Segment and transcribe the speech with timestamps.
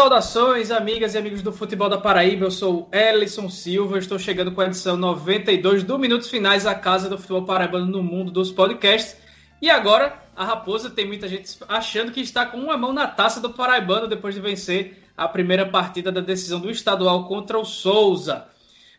[0.00, 2.46] Saudações, amigas e amigos do Futebol da Paraíba.
[2.46, 3.98] Eu sou Ellison Silva.
[3.98, 8.02] Estou chegando com a edição 92 do Minutos Finais, a casa do futebol paraibano no
[8.02, 9.18] mundo dos podcasts.
[9.60, 13.42] E agora, a Raposa tem muita gente achando que está com uma mão na taça
[13.42, 18.46] do Paraibano depois de vencer a primeira partida da decisão do estadual contra o Souza.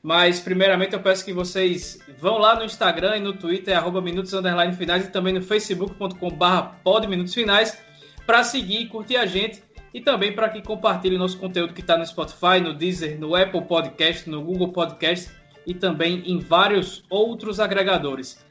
[0.04, 4.32] Mas, primeiramente, eu peço que vocês vão lá no Instagram e no Twitter, arroba Minutos
[4.78, 6.46] Finais, e também no facebook.com.br
[6.84, 7.76] podminutosfinais,
[8.24, 9.64] para seguir e curtir a gente
[9.94, 13.62] e também para que compartilhe nosso conteúdo que está no Spotify, no Deezer, no Apple
[13.62, 15.32] Podcast, no Google Podcast
[15.66, 18.44] e também em vários outros agregadores.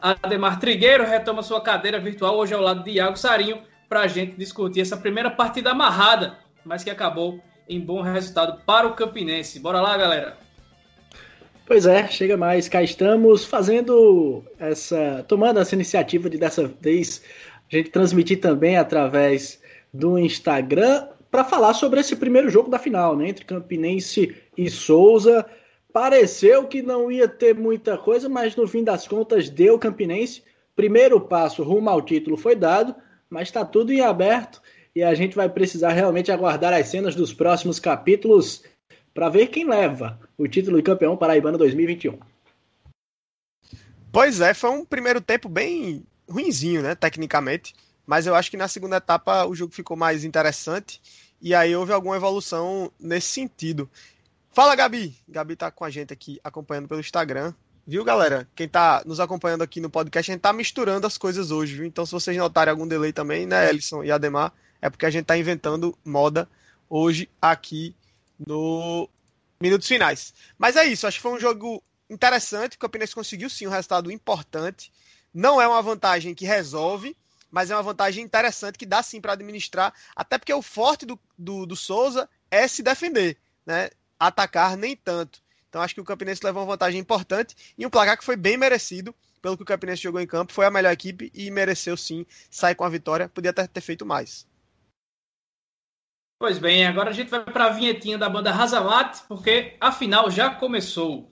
[0.00, 4.36] Ademar Trigueiro retoma sua cadeira virtual hoje ao lado de Iago Sarinho para a gente
[4.36, 9.60] discutir essa primeira partida amarrada, mas que acabou em bom resultado para o Campinense.
[9.60, 10.36] Bora lá, galera!
[11.66, 12.68] Pois é, chega mais.
[12.68, 15.24] Cá estamos fazendo essa.
[15.26, 17.24] tomando essa iniciativa de dessa vez
[17.72, 19.60] a gente transmitir também através
[19.92, 25.44] do Instagram para falar sobre esse primeiro jogo da final, né, entre Campinense e Souza.
[25.92, 30.42] Pareceu que não ia ter muita coisa, mas no fim das contas deu Campinense.
[30.74, 32.94] Primeiro passo rumo ao título foi dado,
[33.30, 34.60] mas está tudo em aberto
[34.94, 38.62] e a gente vai precisar realmente aguardar as cenas dos próximos capítulos
[39.12, 42.18] para ver quem leva o título de campeão paraibano 2021.
[44.12, 47.74] Pois é, foi um primeiro tempo bem ruinzinho, né, tecnicamente.
[48.06, 51.00] Mas eu acho que na segunda etapa o jogo ficou mais interessante
[51.40, 53.90] e aí houve alguma evolução nesse sentido.
[54.52, 55.14] Fala, Gabi!
[55.28, 57.52] Gabi tá com a gente aqui acompanhando pelo Instagram.
[57.86, 58.48] Viu, galera?
[58.54, 61.84] Quem tá nos acompanhando aqui no podcast, a gente tá misturando as coisas hoje, viu?
[61.84, 65.26] Então, se vocês notarem algum delay também, né, Ellison e Ademar, é porque a gente
[65.26, 66.48] tá inventando moda
[66.88, 67.94] hoje aqui
[68.44, 69.08] no
[69.60, 70.34] Minutos Finais.
[70.58, 74.10] Mas é isso, acho que foi um jogo interessante, o Campinense conseguiu sim um resultado
[74.10, 74.92] importante.
[75.32, 77.16] Não é uma vantagem que resolve,
[77.50, 81.18] mas é uma vantagem interessante que dá sim para administrar, até porque o forte do,
[81.36, 83.90] do, do, Souza é se defender, né?
[84.18, 85.42] Atacar nem tanto.
[85.68, 88.56] Então acho que o Campinense levou uma vantagem importante e um placar que foi bem
[88.56, 92.26] merecido pelo que o Campinense jogou em campo, foi a melhor equipe e mereceu sim
[92.50, 94.46] sair com a vitória, podia até ter feito mais.
[96.38, 100.30] Pois bem, agora a gente vai para a vinhetinha da banda Razamat, porque a final
[100.30, 101.30] já começou.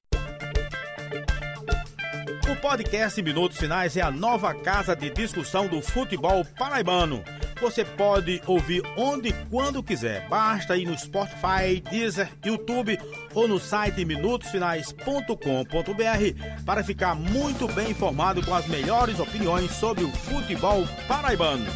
[2.64, 7.22] Podcast Minutos Finais é a nova casa de discussão do futebol paraibano.
[7.60, 10.26] Você pode ouvir onde e quando quiser.
[10.30, 12.98] Basta ir no Spotify, Deezer, YouTube
[13.34, 20.10] ou no site minutosfinais.com.br para ficar muito bem informado com as melhores opiniões sobre o
[20.10, 21.66] futebol paraibano.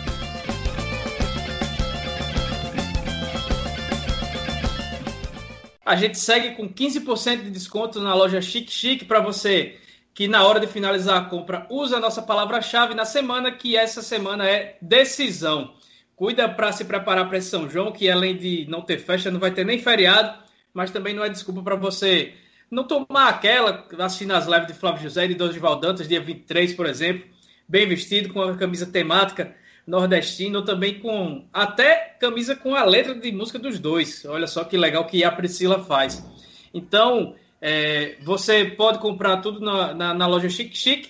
[5.84, 9.76] A gente segue com 15% de desconto na loja Chique Chique para você
[10.18, 14.02] que na hora de finalizar a compra usa a nossa palavra-chave na semana, que essa
[14.02, 15.74] semana é decisão.
[16.16, 19.38] Cuida para se preparar para esse São João, que além de não ter festa, não
[19.38, 20.36] vai ter nem feriado,
[20.74, 22.34] mas também não é desculpa para você
[22.68, 26.74] não tomar aquela, assistindo as lives de Flávio José e de Dorival Dantas, dia 23,
[26.74, 27.24] por exemplo,
[27.68, 29.54] bem vestido, com a camisa temática
[29.86, 34.24] nordestina, ou também com até camisa com a letra de música dos dois.
[34.24, 36.26] Olha só que legal que a Priscila faz.
[36.74, 41.08] Então, é, você pode comprar tudo na, na, na, loja Chic Chic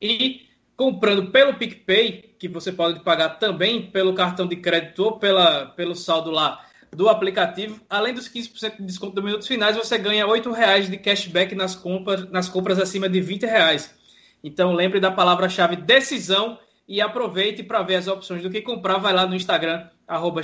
[0.00, 0.46] e
[0.76, 5.96] comprando pelo PicPay, que você pode pagar também pelo cartão de crédito ou pela, pelo
[5.96, 10.40] saldo lá do aplicativo, além dos 15% de desconto do minutos finais, você ganha R$
[10.56, 13.94] reais de cashback nas compras, nas compras acima de R$ reais.
[14.42, 18.98] Então lembre da palavra-chave decisão e aproveite para ver as opções do que comprar.
[18.98, 20.40] Vai lá no Instagram, arroba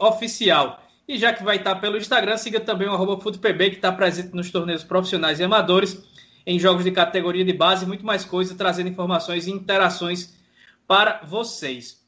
[0.00, 0.82] Oficial.
[1.08, 4.50] E já que vai estar pelo Instagram, siga também o FutePB, que está presente nos
[4.50, 6.06] torneios profissionais e amadores,
[6.46, 10.36] em jogos de categoria de base muito mais coisa, trazendo informações e interações
[10.86, 12.06] para vocês.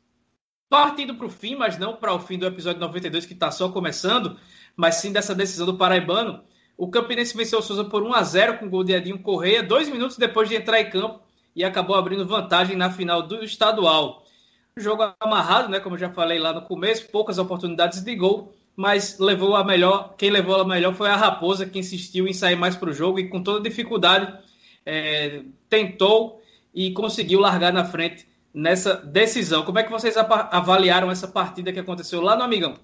[0.68, 3.70] Partindo para o fim, mas não para o fim do episódio 92, que está só
[3.70, 4.38] começando,
[4.76, 6.44] mas sim dessa decisão do Paraibano,
[6.76, 9.62] o Campinense venceu o Souza por 1 a 0 com o gol de Edinho Correia,
[9.62, 11.22] dois minutos depois de entrar em campo
[11.56, 14.24] e acabou abrindo vantagem na final do estadual.
[14.76, 15.80] Jogo amarrado, né?
[15.80, 20.14] Como eu já falei lá no começo, poucas oportunidades de gol mas levou a melhor.
[20.16, 23.18] Quem levou a melhor foi a Raposa, que insistiu em sair mais para o jogo
[23.18, 24.32] e com toda dificuldade
[24.86, 26.40] é, tentou
[26.74, 29.66] e conseguiu largar na frente nessa decisão.
[29.66, 32.74] Como é que vocês avaliaram essa partida que aconteceu lá no Amigão?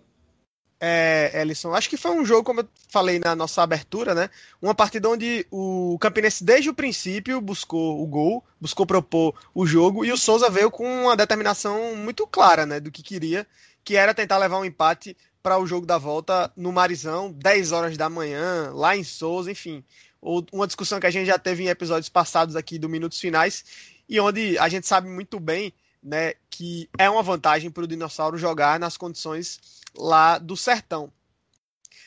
[0.78, 4.28] É, Ellison, acho que foi um jogo, como eu falei na nossa abertura, né?
[4.60, 10.04] Uma partida onde o Campinense, desde o princípio, buscou o gol, buscou propor o jogo,
[10.04, 12.80] e o Souza veio com uma determinação muito clara, né?
[12.80, 13.46] Do que queria,
[13.82, 15.16] que era tentar levar um empate
[15.46, 19.84] para o jogo da volta no Marizão, 10 horas da manhã, lá em Souza, enfim.
[20.20, 23.64] Uma discussão que a gente já teve em episódios passados aqui do Minutos Finais,
[24.08, 25.72] e onde a gente sabe muito bem
[26.02, 29.60] né, que é uma vantagem para o dinossauro jogar nas condições
[29.96, 31.12] lá do Sertão.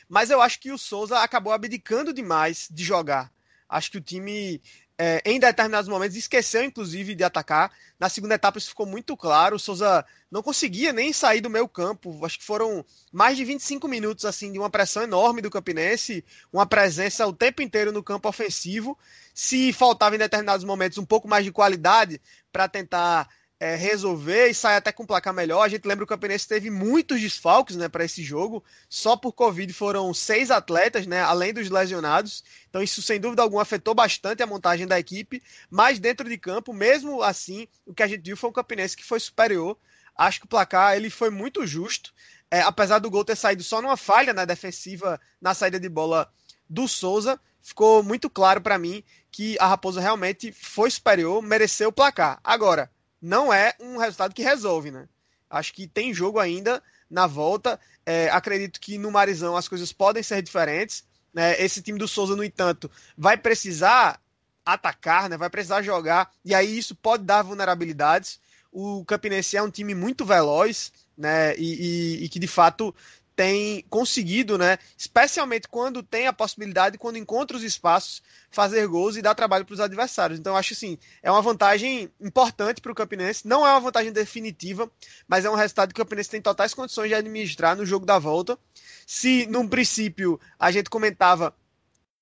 [0.06, 3.32] Mas eu acho que o Souza acabou abdicando demais de jogar.
[3.66, 4.60] Acho que o time
[5.02, 7.72] é, em determinados momentos, esqueceu, inclusive, de atacar.
[7.98, 9.56] Na segunda etapa, isso ficou muito claro.
[9.56, 12.22] O Souza não conseguia nem sair do meio campo.
[12.22, 16.66] Acho que foram mais de 25 minutos assim de uma pressão enorme do Campinense, uma
[16.66, 18.98] presença o tempo inteiro no campo ofensivo.
[19.32, 22.20] Se faltava em determinados momentos um pouco mais de qualidade
[22.52, 23.26] para tentar
[23.60, 25.62] é, resolver e sair até com placar melhor.
[25.62, 28.64] A gente lembra que o Campinense teve muitos desfalques né, para esse jogo.
[28.88, 32.42] Só por Covid foram seis atletas, né, além dos lesionados.
[32.70, 35.42] Então, isso sem dúvida alguma afetou bastante a montagem da equipe.
[35.68, 39.04] Mas dentro de campo, mesmo assim, o que a gente viu foi um Campinense que
[39.04, 39.76] foi superior.
[40.16, 42.14] Acho que o placar ele foi muito justo.
[42.50, 46.32] É, apesar do gol ter saído só numa falha na defensiva na saída de bola
[46.68, 51.92] do Souza, ficou muito claro para mim que a Raposa realmente foi superior, mereceu o
[51.92, 52.40] placar.
[52.42, 55.08] Agora, não é um resultado que resolve, né?
[55.48, 57.78] Acho que tem jogo ainda na volta.
[58.06, 61.04] É, acredito que no Marizão as coisas podem ser diferentes.
[61.34, 61.60] Né?
[61.60, 64.20] Esse time do Souza, no entanto, vai precisar
[64.64, 65.36] atacar, né?
[65.36, 68.40] vai precisar jogar, e aí isso pode dar vulnerabilidades.
[68.72, 71.56] O Campinense é um time muito veloz, né?
[71.56, 72.94] E, e, e que de fato
[73.40, 79.22] tem conseguido, né, especialmente quando tem a possibilidade, quando encontra os espaços, fazer gols e
[79.22, 80.38] dar trabalho para os adversários.
[80.38, 83.48] Então, acho assim, é uma vantagem importante para o Campinense.
[83.48, 84.90] Não é uma vantagem definitiva,
[85.26, 88.18] mas é um resultado que o Campinense tem totais condições de administrar no jogo da
[88.18, 88.58] volta.
[89.06, 91.54] Se, num princípio, a gente comentava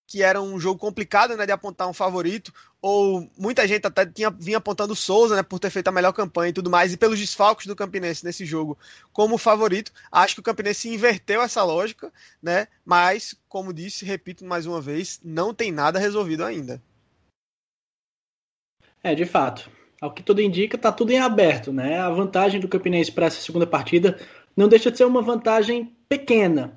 [0.08, 2.50] que era um jogo complicado, né, de apontar um favorito,
[2.80, 6.12] ou muita gente até tinha, vinha apontando o Souza, né, por ter feito a melhor
[6.12, 8.78] campanha e tudo mais, e pelos desfalques do Campinense nesse jogo
[9.12, 9.92] como favorito.
[10.10, 12.10] Acho que o Campinense inverteu essa lógica,
[12.42, 16.82] né, mas, como disse, repito mais uma vez, não tem nada resolvido ainda.
[19.02, 19.70] É, de fato.
[20.00, 21.98] Ao que tudo indica, tá tudo em aberto, né?
[21.98, 24.18] A vantagem do Campinense para essa segunda partida
[24.56, 26.72] não deixa de ser uma vantagem pequena.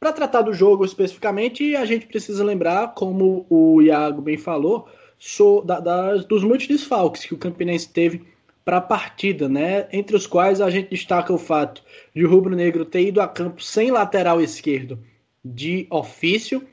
[0.00, 4.88] Para tratar do jogo especificamente, a gente precisa lembrar, como o Iago bem falou,
[5.18, 8.22] so, da, da, dos muitos desfalques que o Campinense teve
[8.64, 9.86] para a partida, né?
[9.92, 11.82] Entre os quais a gente destaca o fato
[12.16, 14.98] de o Rubro Negro ter ido a campo sem lateral esquerdo
[15.44, 16.66] de ofício.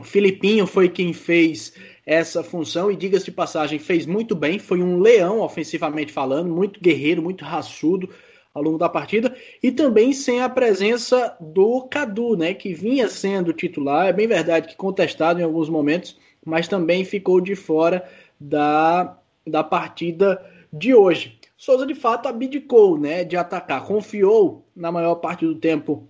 [0.00, 4.58] O Filipinho foi quem fez essa função e, diga-se de passagem, fez muito bem.
[4.58, 8.10] Foi um leão, ofensivamente falando, muito guerreiro, muito raçudo
[8.54, 13.52] ao longo da partida, e também sem a presença do Cadu, né, que vinha sendo
[13.52, 16.16] titular, é bem verdade que contestado em alguns momentos,
[16.46, 18.08] mas também ficou de fora
[18.38, 20.40] da, da partida
[20.72, 21.36] de hoje.
[21.56, 26.08] Souza de fato abdicou, né, de atacar, confiou na maior parte do tempo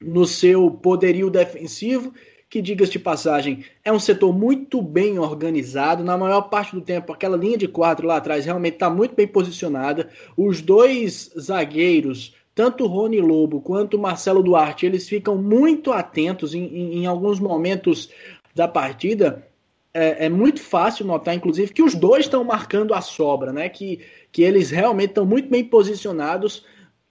[0.00, 2.14] no seu poderio defensivo
[2.50, 6.02] que, diga-se de passagem, é um setor muito bem organizado.
[6.02, 9.28] Na maior parte do tempo, aquela linha de quatro lá atrás realmente está muito bem
[9.28, 10.08] posicionada.
[10.36, 16.52] Os dois zagueiros, tanto o Rony Lobo quanto o Marcelo Duarte, eles ficam muito atentos
[16.52, 18.10] em, em, em alguns momentos
[18.52, 19.46] da partida.
[19.94, 23.68] É, é, muito fácil notar, inclusive, que os dois estão marcando a sobra, né?
[23.68, 24.00] Que,
[24.32, 26.64] que eles realmente estão muito bem posicionados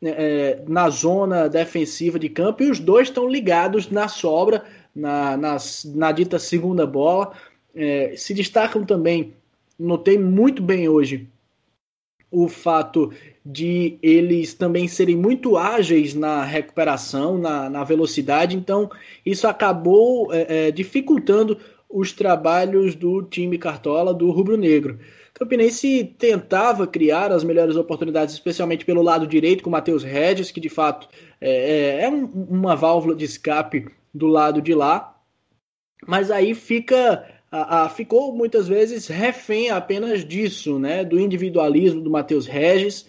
[0.03, 4.63] é, na zona defensiva de campo e os dois estão ligados na sobra
[4.95, 5.57] na, na,
[5.95, 7.33] na dita segunda bola.
[7.75, 9.33] É, se destacam também,
[9.77, 11.27] notei muito bem hoje,
[12.31, 13.11] o fato
[13.45, 18.89] de eles também serem muito ágeis na recuperação, na, na velocidade, então
[19.25, 21.57] isso acabou é, é, dificultando
[21.89, 24.99] os trabalhos do time Cartola do Rubro Negro.
[25.33, 30.59] Campinense tentava criar as melhores oportunidades, especialmente pelo lado direito, com o Matheus Regis, que
[30.59, 31.07] de fato
[31.41, 35.15] é, é, é um, uma válvula de escape do lado de lá,
[36.07, 42.09] mas aí fica a, a, ficou muitas vezes refém apenas disso, né, do individualismo do
[42.09, 43.05] Matheus Regis.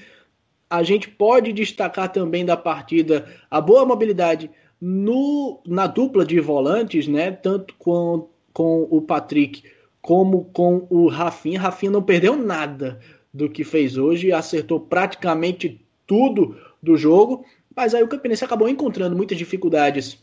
[0.69, 7.07] A gente pode destacar também da partida a boa mobilidade no, na dupla de volantes,
[7.07, 9.63] né, tanto com, com o Patrick
[10.01, 11.61] como com o Rafinha.
[11.61, 12.99] Rafinha não perdeu nada
[13.33, 17.45] do que fez hoje, acertou praticamente tudo do jogo,
[17.77, 20.19] mas aí o Campinense acabou encontrando muitas dificuldades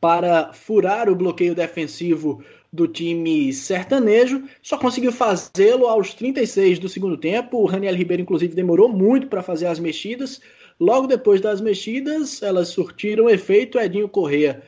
[0.00, 7.16] para furar o bloqueio defensivo do time sertanejo, só conseguiu fazê-lo aos 36 do segundo
[7.16, 7.58] tempo.
[7.58, 10.40] O Raniel Ribeiro, inclusive, demorou muito para fazer as mexidas.
[10.78, 13.78] Logo depois das mexidas, elas surtiram efeito.
[13.78, 14.62] Edinho Correa,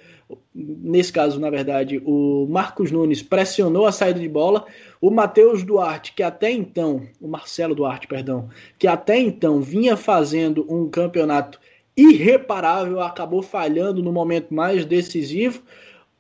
[0.55, 4.65] nesse caso, na verdade, o Marcos Nunes pressionou a saída de bola.
[5.01, 10.67] O Matheus Duarte, que até então, o Marcelo Duarte, perdão, que até então vinha fazendo
[10.69, 11.60] um campeonato
[11.97, 15.63] irreparável, acabou falhando no momento mais decisivo.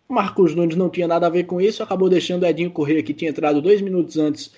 [0.08, 3.14] Marcos Nunes não tinha nada a ver com isso, acabou deixando o Edinho correr, que
[3.14, 4.52] tinha entrado dois minutos antes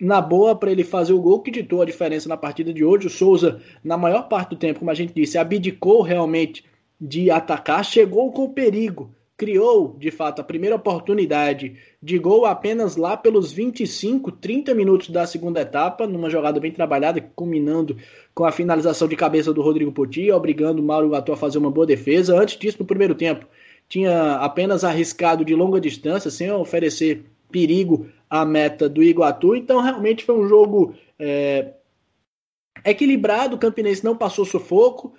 [0.00, 3.06] na boa para ele fazer o gol que ditou a diferença na partida de hoje.
[3.06, 6.64] O Souza, na maior parte do tempo, como a gente disse, abdicou realmente
[7.00, 13.16] de atacar, chegou com perigo, criou de fato a primeira oportunidade de gol apenas lá
[13.16, 17.96] pelos 25, 30 minutos da segunda etapa, numa jogada bem trabalhada, culminando
[18.34, 21.70] com a finalização de cabeça do Rodrigo Poti, obrigando o Mauro Iguatu a fazer uma
[21.70, 22.36] boa defesa.
[22.36, 23.46] Antes disso, no primeiro tempo,
[23.88, 29.54] tinha apenas arriscado de longa distância, sem oferecer perigo à meta do Iguatu.
[29.54, 31.74] Então, realmente foi um jogo é,
[32.84, 33.54] equilibrado.
[33.54, 35.14] O Campinense não passou sufoco.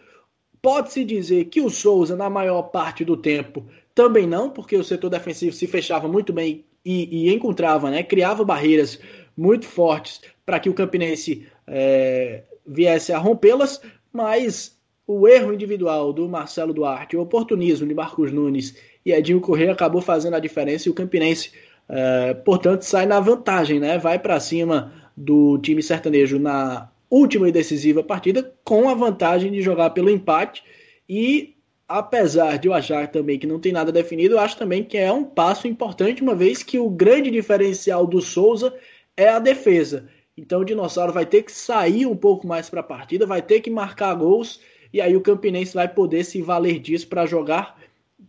[0.61, 5.09] Pode-se dizer que o Souza, na maior parte do tempo, também não, porque o setor
[5.09, 8.99] defensivo se fechava muito bem e, e encontrava, né, criava barreiras
[9.37, 13.81] muito fortes para que o Campinense é, viesse a rompê-las,
[14.11, 14.75] mas
[15.07, 20.01] o erro individual do Marcelo Duarte, o oportunismo de Marcos Nunes e Edinho Corrêa acabou
[20.01, 21.51] fazendo a diferença e o Campinense,
[21.87, 23.99] é, portanto, sai na vantagem, né?
[23.99, 29.61] Vai para cima do time sertanejo na última e decisiva partida, com a vantagem de
[29.61, 30.63] jogar pelo empate.
[31.07, 31.55] E
[31.87, 35.11] apesar de eu achar também que não tem nada definido, eu acho também que é
[35.11, 38.73] um passo importante, uma vez que o grande diferencial do Souza
[39.15, 40.07] é a defesa.
[40.37, 43.61] Então o Dinossauro vai ter que sair um pouco mais para a partida, vai ter
[43.61, 44.59] que marcar gols
[44.91, 47.77] e aí o Campinense vai poder se valer disso para jogar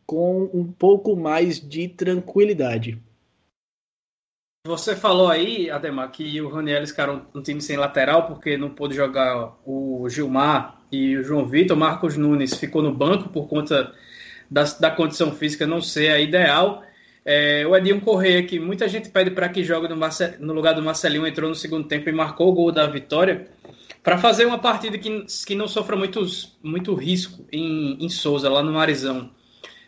[0.04, 3.00] com um pouco mais de tranquilidade.
[4.66, 8.96] Você falou aí, Ademar, que o Raniel ficaram um time sem lateral porque não pôde
[8.96, 11.76] jogar o Gilmar e o João Vitor.
[11.76, 13.94] Marcos Nunes ficou no banco por conta
[14.50, 16.82] da, da condição física não ser a ideal.
[17.28, 20.74] É, o Edinho Correia, que muita gente pede para que jogue no, Marcel, no, lugar
[20.74, 23.48] do Marcelinho, entrou no segundo tempo e marcou o gol da vitória
[24.00, 28.62] para fazer uma partida que, que não sofra muitos, muito risco em, em Souza, lá
[28.62, 29.28] no Marizão.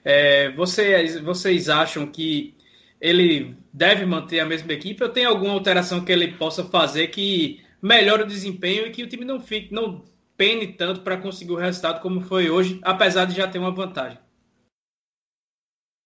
[0.05, 2.57] É, vocês, vocês acham que
[3.01, 7.61] ele deve manter a mesma equipe ou tem alguma alteração que ele possa fazer que
[7.81, 10.03] melhore o desempenho e que o time não fique, não
[10.37, 14.19] pene tanto para conseguir o resultado como foi hoje, apesar de já ter uma vantagem?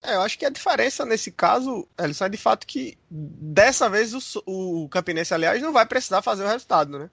[0.03, 4.13] É, eu acho que a diferença nesse caso, Ellison, é de fato que dessa vez
[4.13, 7.09] o, o Campinense, aliás, não vai precisar fazer o resultado, né?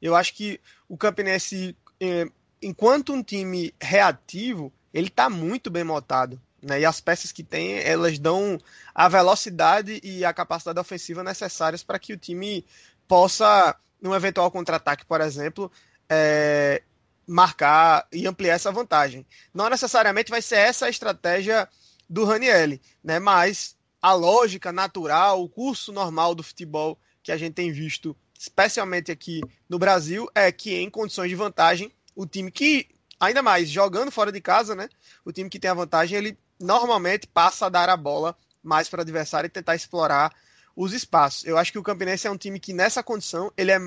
[0.00, 2.26] Eu acho que o Campinense, é,
[2.62, 6.40] enquanto um time reativo, ele está muito bem montado.
[6.62, 6.80] Né?
[6.80, 8.58] E as peças que tem, elas dão
[8.94, 12.64] a velocidade e a capacidade ofensiva necessárias para que o time
[13.08, 15.70] possa, num eventual contra-ataque, por exemplo,
[16.08, 16.82] é,
[17.26, 19.26] marcar e ampliar essa vantagem.
[19.52, 21.68] Não necessariamente vai ser essa a estratégia
[22.08, 23.18] do Ranielli, né?
[23.18, 29.10] mas a lógica natural, o curso normal do futebol que a gente tem visto especialmente
[29.10, 32.86] aqui no Brasil, é que em condições de vantagem, o time que,
[33.18, 34.88] ainda mais jogando fora de casa, né?
[35.24, 38.98] O time que tem a vantagem, ele normalmente passa a dar a bola mais para
[38.98, 40.32] o adversário e tentar explorar
[40.76, 41.44] os espaços.
[41.44, 43.78] Eu acho que o Campinense é um time que nessa condição ele é,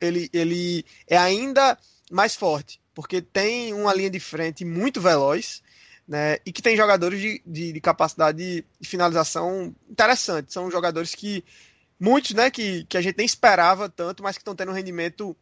[0.00, 1.76] ele, ele é ainda
[2.10, 5.62] mais forte, porque tem uma linha de frente muito veloz,
[6.06, 10.52] né, e que tem jogadores de, de, de capacidade de finalização interessante.
[10.52, 11.44] São jogadores que
[11.98, 15.36] muitos, né, que, que a gente nem esperava tanto, mas que estão tendo um rendimento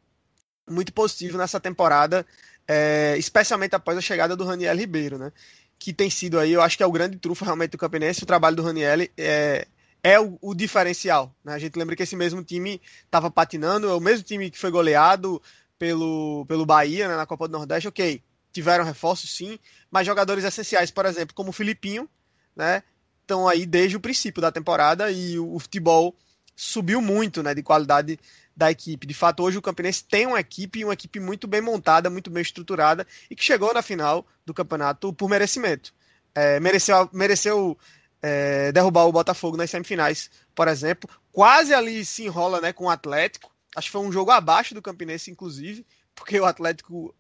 [0.69, 2.27] muito positivo nessa temporada,
[2.67, 5.33] é, especialmente após a chegada do Raniel Ribeiro, né?
[5.79, 8.27] Que tem sido aí, eu acho que é o grande trunfo realmente do Campinense, o
[8.27, 9.67] trabalho do Raniel é,
[10.03, 11.35] é o, o, diferencial.
[11.45, 11.53] Né?
[11.53, 14.71] A gente lembra que esse mesmo time estava patinando, é o mesmo time que foi
[14.71, 15.43] goleado
[15.79, 18.23] pelo, pelo Bahia né, na Copa do Nordeste, ok.
[18.55, 19.59] Tiveram reforços sim,
[19.91, 22.09] mas jogadores essenciais, por exemplo, como o Filipinho,
[22.57, 22.83] né?
[23.21, 26.17] Estão aí desde o princípio da temporada e o, o futebol
[26.55, 28.19] subiu muito né, de qualidade
[28.57, 29.07] da equipe.
[29.07, 32.43] De fato, hoje o Campinense tem uma equipe, uma equipe muito bem montada, muito bem
[32.43, 35.93] estruturada e que chegou na final do campeonato por merecimento.
[36.35, 37.79] É, mereceu mereceu
[38.23, 41.11] é, derrubar o Botafogo nas semifinais, por exemplo.
[41.33, 43.53] Quase ali se enrola né, com o Atlético.
[43.75, 45.85] Acho que foi um jogo abaixo do Campinense, inclusive,
[46.15, 47.15] porque o Atlético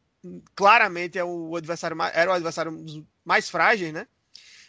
[0.54, 4.06] claramente é o adversário era o adversário mais frágil, né?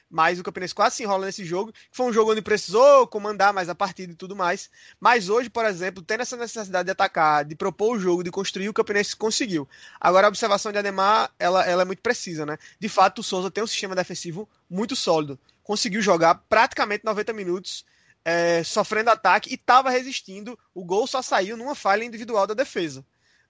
[0.10, 1.74] mas o Campinense quase se enrola nesse jogo.
[1.92, 4.70] Foi um jogo onde precisou comandar mais a partida e tudo mais.
[5.00, 8.70] Mas hoje, por exemplo, tendo essa necessidade de atacar, de propor o jogo, de construir,
[8.70, 9.68] o Campinense conseguiu.
[10.00, 12.58] Agora, a observação de Ademar, ela, ela é muito precisa, né?
[12.80, 15.40] De fato, o Souza tem um sistema defensivo muito sólido.
[15.64, 17.86] Conseguiu jogar praticamente 90 minutos
[18.24, 20.58] é, sofrendo ataque e estava resistindo.
[20.74, 23.06] O gol só saiu numa falha individual da defesa.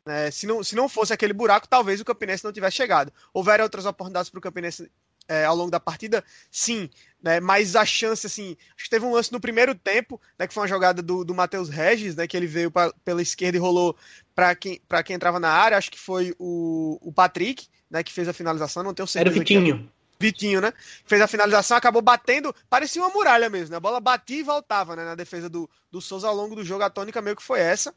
[0.06, 3.12] É, se, não, se não fosse aquele buraco, talvez o Campinense não tivesse chegado.
[3.34, 4.92] Houveram outras oportunidades para o Campinense
[5.28, 6.90] é, ao longo da partida, sim,
[7.22, 7.40] né?
[7.40, 10.48] Mas a chance, assim, acho que teve um lance no primeiro tempo, né?
[10.48, 12.28] Que foi uma jogada do, do Matheus Regis, né?
[12.28, 13.96] Que ele veio pra, pela esquerda e rolou
[14.36, 15.78] para quem, quem entrava na área.
[15.78, 18.04] Acho que foi o, o Patrick, né?
[18.04, 18.84] Que fez a finalização.
[18.84, 19.36] Não tenho certeza.
[19.36, 19.92] Era o Vitinho.
[20.20, 20.72] Vitinho, né?
[21.06, 23.78] Fez a finalização, acabou batendo, parecia uma muralha mesmo, né?
[23.78, 25.04] A bola batia e voltava, né?
[25.04, 27.94] Na defesa do, do Souza ao longo do jogo, a tônica meio que foi essa.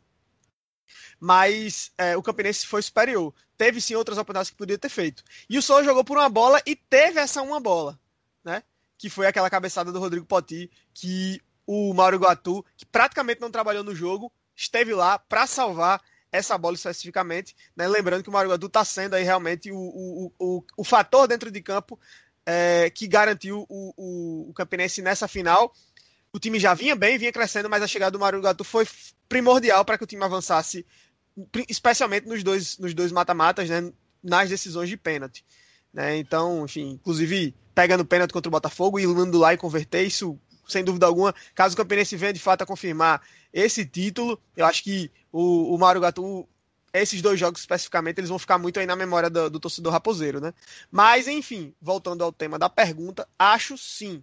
[1.20, 3.34] Mas é, o Campinense foi superior.
[3.56, 5.22] Teve sim outras oportunidades que podia ter feito.
[5.48, 7.98] E o Souza jogou por uma bola e teve essa uma bola,
[8.44, 8.62] né?
[8.96, 13.84] Que foi aquela cabeçada do Rodrigo Poti, que o Mauro Guatu, que praticamente não trabalhou
[13.84, 17.86] no jogo, esteve lá para salvar essa bola especificamente, né?
[17.88, 21.50] lembrando que o Mario Gadu está sendo aí realmente o, o, o, o fator dentro
[21.50, 21.98] de campo
[22.44, 25.72] é, que garantiu o, o, o Campinense nessa final.
[26.32, 28.86] O time já vinha bem, vinha crescendo, mas a chegada do Gadu foi
[29.28, 30.84] primordial para que o time avançasse,
[31.68, 33.92] especialmente nos dois nos dois mata-matas, né?
[34.22, 35.44] nas decisões de pênalti.
[35.92, 36.18] Né?
[36.18, 40.84] Então, enfim, inclusive pegando pênalti contra o Botafogo e indo lá e converter, isso sem
[40.84, 45.10] dúvida alguma, caso o Campinense venha de fato a confirmar esse título, eu acho que
[45.32, 46.46] o, o Mário Gatu,
[46.92, 50.40] esses dois jogos especificamente, eles vão ficar muito aí na memória do, do torcedor raposeiro,
[50.40, 50.52] né?
[50.90, 54.22] Mas, enfim, voltando ao tema da pergunta, acho sim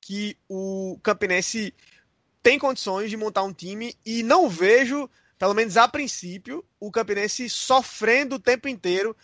[0.00, 1.74] que o Campinense
[2.42, 7.48] tem condições de montar um time e não vejo, pelo menos a princípio, o Campinense
[7.50, 9.16] sofrendo o tempo inteiro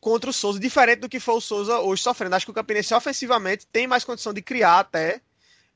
[0.00, 2.34] contra o Souza, diferente do que foi o Souza hoje sofrendo.
[2.34, 5.22] Acho que o Campinense ofensivamente tem mais condição de criar até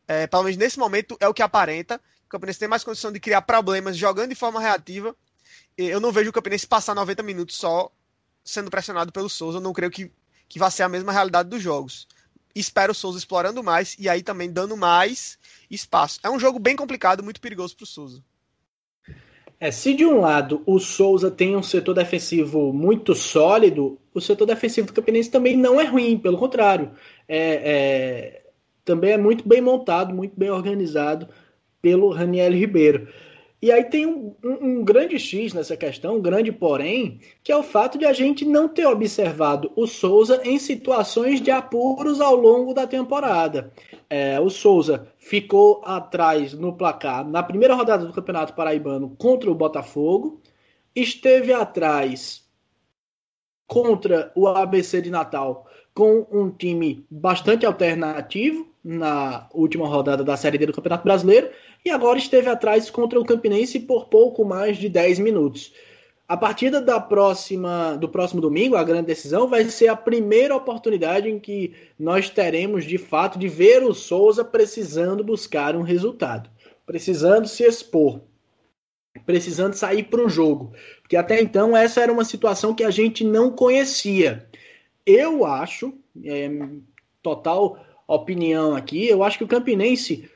[0.08, 2.00] é, pelo menos nesse momento, é o que aparenta.
[2.26, 5.14] O Campinense tem mais condição de criar problemas jogando de forma reativa.
[5.76, 7.90] Eu não vejo o Campinense passar 90 minutos só
[8.44, 9.60] sendo pressionado pelo Souza.
[9.60, 10.10] Não creio que,
[10.48, 12.06] que vá ser a mesma realidade dos jogos.
[12.58, 15.38] Espero o Souza explorando mais e aí também dando mais
[15.70, 16.18] espaço.
[16.22, 18.22] É um jogo bem complicado, muito perigoso para o Souza.
[19.60, 24.46] É, se de um lado o Souza tem um setor defensivo muito sólido, o setor
[24.46, 26.92] defensivo do Campinense também não é ruim, pelo contrário.
[27.28, 28.42] É, é,
[28.84, 31.28] também é muito bem montado, muito bem organizado
[31.82, 33.08] pelo Raniel Ribeiro.
[33.60, 37.56] E aí tem um, um, um, grande X nessa questão, um grande porém, que é
[37.56, 42.36] o fato de a gente não ter observado o Souza em situações de apuros ao
[42.36, 43.72] longo da temporada.
[44.10, 49.54] É, o Souza ficou atrás no placar na primeira rodada do Campeonato Paraibano contra o
[49.54, 50.40] Botafogo,
[50.94, 52.44] esteve atrás
[53.66, 55.65] contra o ABC de Natal
[55.96, 61.48] com um time bastante alternativo, na última rodada da Série D do Campeonato Brasileiro
[61.84, 65.72] e agora esteve atrás contra o Campinense por pouco mais de 10 minutos.
[66.28, 71.30] A partida da próxima, do próximo domingo, a grande decisão, vai ser a primeira oportunidade
[71.30, 76.50] em que nós teremos de fato de ver o Souza precisando buscar um resultado,
[76.84, 78.20] precisando se expor,
[79.24, 83.24] precisando sair para o jogo, porque até então essa era uma situação que a gente
[83.24, 84.46] não conhecia.
[85.06, 86.50] Eu acho, é,
[87.22, 90.28] total opinião aqui, eu acho que o Campinense,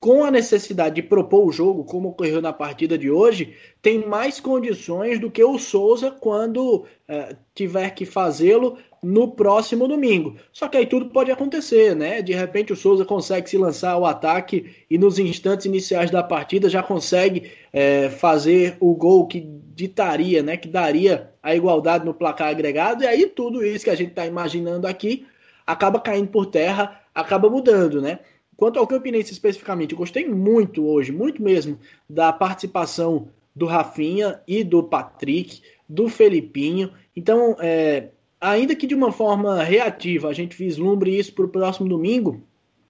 [0.00, 4.40] com a necessidade de propor o jogo, como ocorreu na partida de hoje, tem mais
[4.40, 10.36] condições do que o Souza quando é, tiver que fazê-lo no próximo domingo.
[10.52, 12.22] Só que aí tudo pode acontecer, né?
[12.22, 16.68] De repente o Souza consegue se lançar ao ataque e nos instantes iniciais da partida
[16.68, 19.40] já consegue é, fazer o gol que
[19.74, 20.56] ditaria, né?
[20.56, 23.04] Que daria a igualdade no placar agregado.
[23.04, 25.26] E aí tudo isso que a gente está imaginando aqui
[25.66, 28.20] acaba caindo por terra, acaba mudando, né?
[28.56, 31.78] Quanto ao Campinense especificamente, eu gostei muito hoje, muito mesmo,
[32.10, 36.90] da participação do Rafinha e do Patrick, do Felipinho.
[37.14, 38.08] Então, é,
[38.40, 42.42] ainda que de uma forma reativa a gente vislumbre isso para o próximo domingo,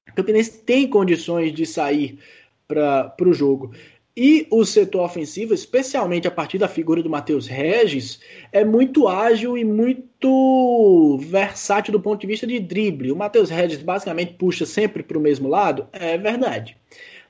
[0.09, 2.19] o Campinense tem condições de sair
[2.67, 3.73] para o jogo.
[4.21, 8.19] E o setor ofensivo, especialmente a partir da figura do Matheus Regis,
[8.51, 13.13] é muito ágil e muito versátil do ponto de vista de drible.
[13.13, 16.77] O Matheus Regis basicamente puxa sempre para o mesmo lado, é verdade.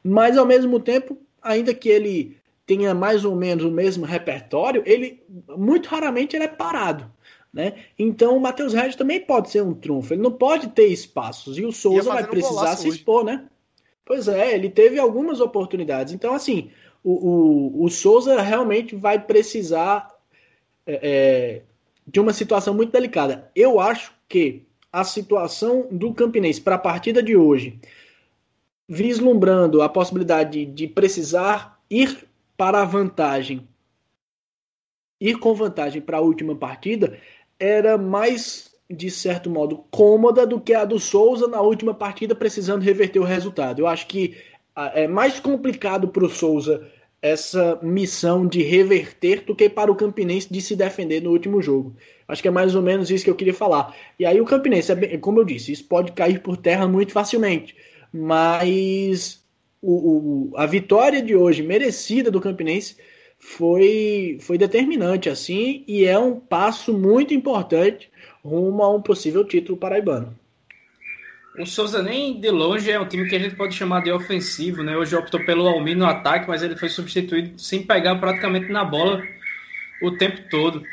[0.02, 5.22] Mas ao mesmo tempo, ainda que ele tenha mais ou menos o mesmo repertório, ele
[5.58, 7.04] muito raramente ele é parado.
[7.52, 7.74] Né?
[7.98, 11.64] Então o Matheus Regis também pode ser um trunfo, ele não pode ter espaços e
[11.64, 13.48] o Souza vai precisar se expor, né?
[14.04, 16.14] Pois é, ele teve algumas oportunidades.
[16.14, 16.70] Então, assim,
[17.04, 17.12] o,
[17.80, 20.08] o, o Souza realmente vai precisar
[20.86, 21.62] é, é,
[22.06, 23.50] de uma situação muito delicada.
[23.54, 27.78] Eu acho que a situação do Campinense para a partida de hoje,
[28.88, 33.68] vislumbrando a possibilidade de, de precisar ir para a vantagem,
[35.20, 37.18] ir com vantagem para a última partida,
[37.58, 42.82] era mais de certo modo, cômoda do que a do Souza na última partida, precisando
[42.82, 43.80] reverter o resultado.
[43.80, 44.36] Eu acho que
[44.74, 46.88] ah, é mais complicado para o Souza
[47.20, 51.94] essa missão de reverter do que para o Campinense de se defender no último jogo.
[52.26, 53.94] Acho que é mais ou menos isso que eu queria falar.
[54.18, 57.76] E aí o Campinense, é como eu disse, isso pode cair por terra muito facilmente.
[58.12, 59.42] Mas
[59.82, 62.96] o, o, a vitória de hoje, merecida do Campinense,
[63.38, 68.10] foi, foi determinante assim e é um passo muito importante
[68.44, 70.36] rumo a um possível título paraibano.
[71.58, 74.82] O Souza nem de longe é um time que a gente pode chamar de ofensivo,
[74.82, 74.96] né?
[74.96, 79.20] Hoje optou pelo Almir no ataque, mas ele foi substituído sem pegar praticamente na bola
[80.00, 80.84] o tempo todo.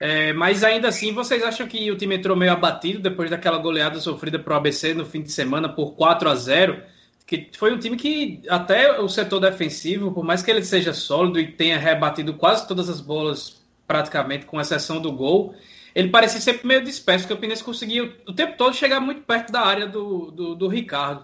[0.00, 4.00] É, mas ainda assim, vocês acham que o time entrou meio abatido depois daquela goleada
[4.00, 6.82] sofrida para o ABC no fim de semana por 4 a 0
[7.28, 11.38] que foi um time que até o setor defensivo, por mais que ele seja sólido
[11.38, 15.54] e tenha rebatido quase todas as bolas praticamente, com exceção do gol,
[15.94, 19.52] ele parecia sempre meio disperso, porque o Pinense conseguia o tempo todo chegar muito perto
[19.52, 21.22] da área do, do, do Ricardo,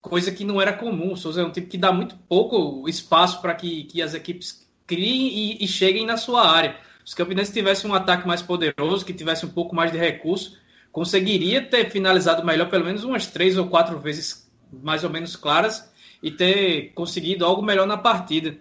[0.00, 1.14] coisa que não era comum.
[1.14, 4.64] O Souza é um time que dá muito pouco espaço para que, que as equipes
[4.86, 6.76] criem e, e cheguem na sua área.
[7.04, 10.56] Se o Campinense tivesse um ataque mais poderoso, que tivesse um pouco mais de recurso,
[10.92, 15.90] conseguiria ter finalizado melhor pelo menos umas três ou quatro vezes mais ou menos claras
[16.22, 18.58] e ter conseguido algo melhor na partida.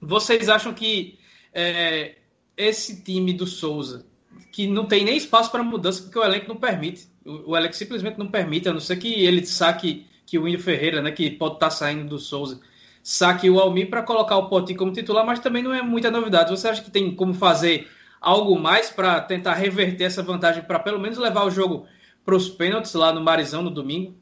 [0.00, 1.18] Vocês acham que
[1.52, 2.16] é,
[2.56, 4.06] esse time do Souza,
[4.52, 7.74] que não tem nem espaço para mudança, porque o elenco não permite, o, o elenco
[7.74, 11.30] simplesmente não permite, a não ser que ele saque que o Índio Ferreira, né, que
[11.30, 12.60] pode estar tá saindo do Souza,
[13.02, 16.50] saque o Almir para colocar o Poti como titular, mas também não é muita novidade.
[16.50, 17.88] Você acha que tem como fazer
[18.20, 21.86] algo mais para tentar reverter essa vantagem, para pelo menos levar o jogo
[22.24, 24.14] para os pênaltis lá no Marizão no domingo?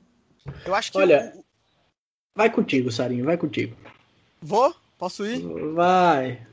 [0.64, 0.98] Eu acho que.
[0.98, 1.44] Olha, o...
[2.34, 3.76] vai contigo, Sarinho, vai contigo.
[4.40, 4.74] Vou?
[4.96, 5.42] Posso ir?
[5.74, 6.46] Vai.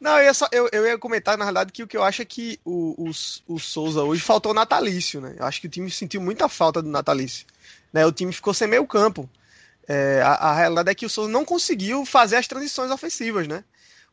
[0.00, 2.22] Não, eu ia, só, eu, eu ia comentar, na realidade, que o que eu acho
[2.22, 5.34] é que o, o, o Souza hoje faltou o natalício, né?
[5.38, 7.46] Eu acho que o time sentiu muita falta do natalício.
[7.92, 8.06] Né?
[8.06, 9.28] O time ficou sem meio campo.
[9.88, 13.64] É, a, a, realidade é que o Souza não conseguiu fazer as transições ofensivas, né?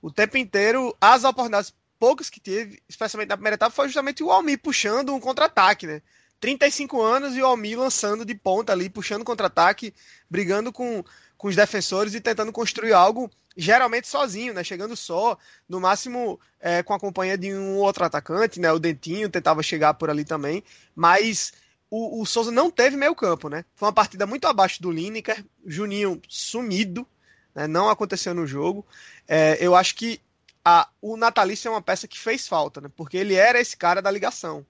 [0.02, 4.32] O tempo inteiro, as oportunidades poucas que teve, especialmente na primeira etapa, foi justamente o
[4.32, 6.02] Almir puxando um contra-ataque, né?
[6.40, 9.94] 35 anos e o Almir lançando de ponta ali, puxando contra-ataque,
[10.30, 11.04] brigando com,
[11.38, 14.64] com os defensores e tentando construir algo geralmente sozinho, né?
[14.64, 18.72] Chegando só, no máximo é, com a companhia de um outro atacante, né?
[18.72, 21.54] O Dentinho tentava chegar por ali também, mas
[21.90, 23.64] o, o Souza não teve meio campo, né?
[23.76, 27.08] Foi uma partida muito abaixo do Lineker, Juninho sumido,
[27.54, 27.68] né?
[27.68, 28.86] não aconteceu no jogo.
[29.28, 30.20] É, eu acho que
[30.64, 32.90] a, o Natalício é uma peça que fez falta, né?
[32.96, 34.66] Porque ele era esse cara da ligação.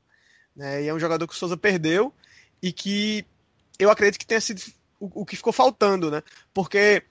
[0.55, 0.83] Né?
[0.83, 2.13] E é um jogador que o Souza perdeu
[2.61, 3.25] e que
[3.77, 4.61] eu acredito que tenha sido
[4.99, 6.23] o, o que ficou faltando, né?
[6.53, 7.03] Porque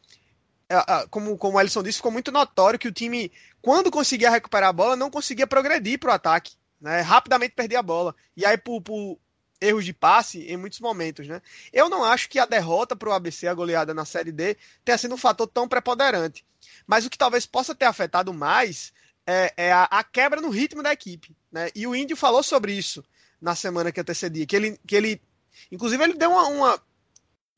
[1.11, 3.31] como, como o Alisson disse, ficou muito notório que o time,
[3.61, 6.55] quando conseguia recuperar a bola, não conseguia progredir para o ataque.
[6.81, 7.01] Né?
[7.01, 8.15] Rapidamente perdia a bola.
[8.37, 9.19] E aí, por, por,
[9.61, 11.41] erros de passe em muitos momentos, né?
[11.73, 14.99] Eu não acho que a derrota para o ABC, a goleada na Série D, tenha
[14.99, 16.45] sido um fator tão preponderante.
[16.87, 18.93] Mas o que talvez possa ter afetado mais
[19.27, 21.71] é, é a, a, quebra no ritmo da equipe, né?
[21.75, 23.03] E o Índio falou sobre isso
[23.41, 25.23] na semana que antecedia, que ele, que ele
[25.71, 26.83] inclusive ele deu uma, uma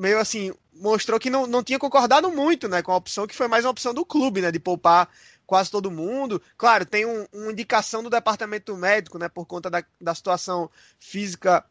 [0.00, 3.48] meio assim, mostrou que não, não tinha concordado muito, né, com a opção que foi
[3.48, 5.08] mais uma opção do clube, né, de poupar
[5.46, 6.42] quase todo mundo.
[6.56, 11.64] Claro, tem um, uma indicação do departamento médico, né, por conta da, da situação física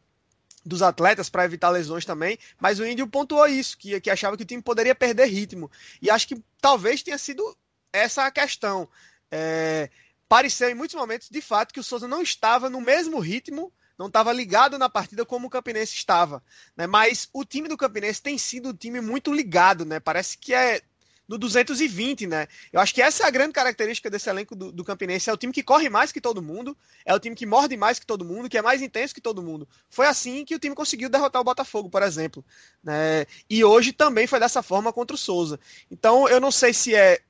[0.64, 4.42] dos atletas para evitar lesões também, mas o Índio pontuou isso, que, que achava que
[4.42, 5.70] o time poderia perder ritmo.
[6.02, 7.56] E acho que talvez tenha sido
[7.92, 8.88] essa a questão.
[9.30, 9.88] É,
[10.28, 14.06] pareceu em muitos momentos, de fato, que o Souza não estava no mesmo ritmo, não
[14.06, 16.42] estava ligado na partida como o Campinense estava.
[16.76, 16.86] Né?
[16.86, 20.00] Mas o time do Campinense tem sido um time muito ligado, né?
[20.00, 20.82] Parece que é
[21.28, 22.46] no 220, né?
[22.72, 25.28] Eu acho que essa é a grande característica desse elenco do, do Campinense.
[25.28, 27.98] É o time que corre mais que todo mundo, é o time que morde mais
[27.98, 29.68] que todo mundo, que é mais intenso que todo mundo.
[29.90, 32.44] Foi assim que o time conseguiu derrotar o Botafogo, por exemplo.
[32.82, 33.26] Né?
[33.50, 35.58] E hoje também foi dessa forma contra o Souza.
[35.90, 37.20] Então eu não sei se é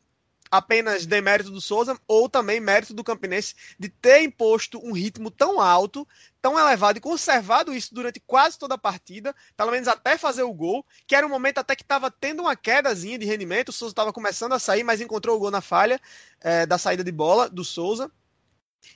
[0.50, 5.60] apenas demérito do Souza ou também mérito do Campinense de ter imposto um ritmo tão
[5.60, 6.06] alto,
[6.40, 10.52] tão elevado e conservado isso durante quase toda a partida, pelo menos até fazer o
[10.52, 13.92] gol, que era um momento até que estava tendo uma quedazinha de rendimento, o Souza
[13.92, 16.00] estava começando a sair, mas encontrou o gol na falha
[16.40, 18.10] é, da saída de bola do Souza.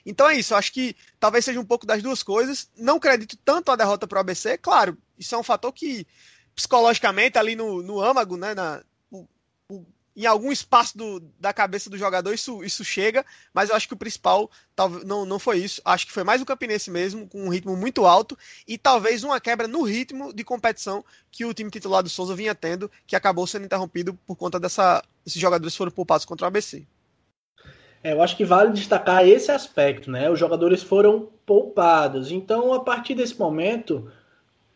[0.05, 2.69] Então é isso, acho que talvez seja um pouco das duas coisas.
[2.77, 6.07] Não acredito tanto a derrota para o ABC, claro, isso é um fator que
[6.55, 9.27] psicologicamente ali no, no âmago, né, na, o,
[9.69, 13.87] o em algum espaço do, da cabeça do jogador isso, isso chega, mas eu acho
[13.87, 15.81] que o principal talvez não, não foi isso.
[15.85, 19.39] Acho que foi mais o Campinense mesmo, com um ritmo muito alto e talvez uma
[19.39, 23.47] quebra no ritmo de competição que o time titular do Souza vinha tendo, que acabou
[23.47, 25.03] sendo interrompido por conta dessa.
[25.25, 26.85] Esses jogadores foram poupados contra o ABC.
[28.03, 30.29] É, eu acho que vale destacar esse aspecto, né?
[30.29, 32.31] Os jogadores foram poupados.
[32.31, 34.11] Então, a partir desse momento,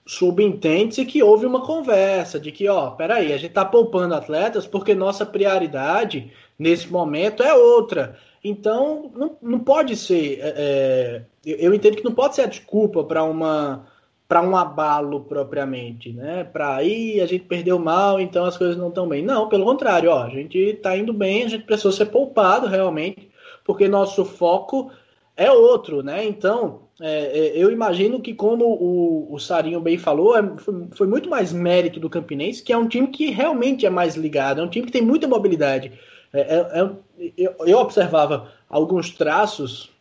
[0.06, 4.94] subentende-se que houve uma conversa de que, ó, peraí, a gente tá poupando atletas porque
[4.94, 8.18] nossa prioridade nesse momento é outra.
[8.44, 10.39] Então, não, não pode ser.
[10.41, 13.88] É, é eu entendo que não pode ser a desculpa para uma
[14.28, 16.44] para um abalo propriamente, né?
[16.44, 19.24] Para aí a gente perdeu mal, então as coisas não estão bem.
[19.24, 23.30] Não, pelo contrário, ó, a gente está indo bem, a gente precisou ser poupado realmente,
[23.63, 24.91] porque nosso foco
[25.38, 26.26] é outro, né?
[26.26, 31.08] Então, é, é, eu imagino que, como o, o Sarinho bem falou, é, foi, foi,
[31.08, 34.63] muito mais mérito do Campinense, que é um time que realmente é mais ligado, é
[34.63, 35.91] um time que tem muita mobilidade.
[36.31, 36.91] É, é, é
[37.38, 39.91] eu, eu observava alguns traços,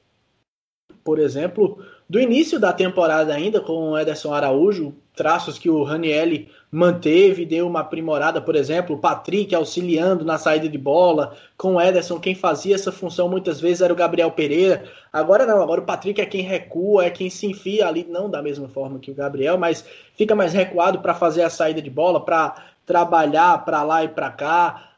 [1.02, 6.48] por exemplo, do início da temporada ainda com o Ederson Araújo, traços que o Ranielli
[6.70, 11.80] manteve, deu uma aprimorada, por exemplo, o Patrick auxiliando na saída de bola, com o
[11.80, 14.84] Ederson, quem fazia essa função muitas vezes era o Gabriel Pereira.
[15.12, 18.42] Agora não, agora o Patrick é quem recua, é quem se enfia ali, não da
[18.42, 19.84] mesma forma que o Gabriel, mas
[20.16, 24.30] fica mais recuado para fazer a saída de bola, para trabalhar para lá e para
[24.30, 24.90] cá.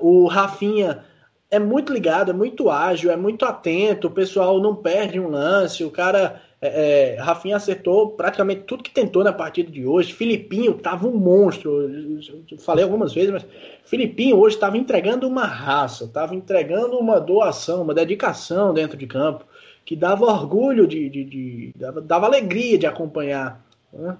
[0.00, 1.04] Uh, o Rafinha
[1.50, 5.82] é muito ligado, é muito ágil, é muito atento, o pessoal não perde um lance,
[5.82, 6.40] o cara.
[6.62, 10.12] É, é, Rafinha acertou praticamente tudo que tentou na partida de hoje.
[10.12, 11.88] Filipinho tava um monstro.
[12.50, 13.46] Eu falei algumas vezes, mas
[13.84, 19.46] Filipinho hoje estava entregando uma raça, estava entregando uma doação, uma dedicação dentro de campo,
[19.84, 21.08] que dava orgulho de.
[21.08, 23.64] de, de dava, dava, alegria de acompanhar.
[23.90, 24.18] Né?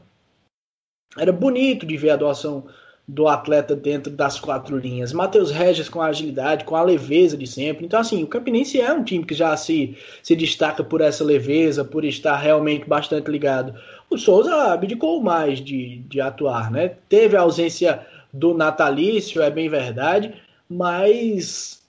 [1.19, 2.67] Era bonito de ver a doação
[3.13, 5.13] do atleta dentro das quatro linhas.
[5.13, 7.85] Matheus Regis com a agilidade, com a leveza de sempre.
[7.85, 11.85] Então, assim, o Campinense é um time que já se, se destaca por essa leveza,
[11.85, 13.75] por estar realmente bastante ligado.
[14.09, 16.93] O Souza abdicou mais de, de atuar, né?
[17.09, 20.33] Teve a ausência do natalício, é bem verdade,
[20.69, 21.80] mas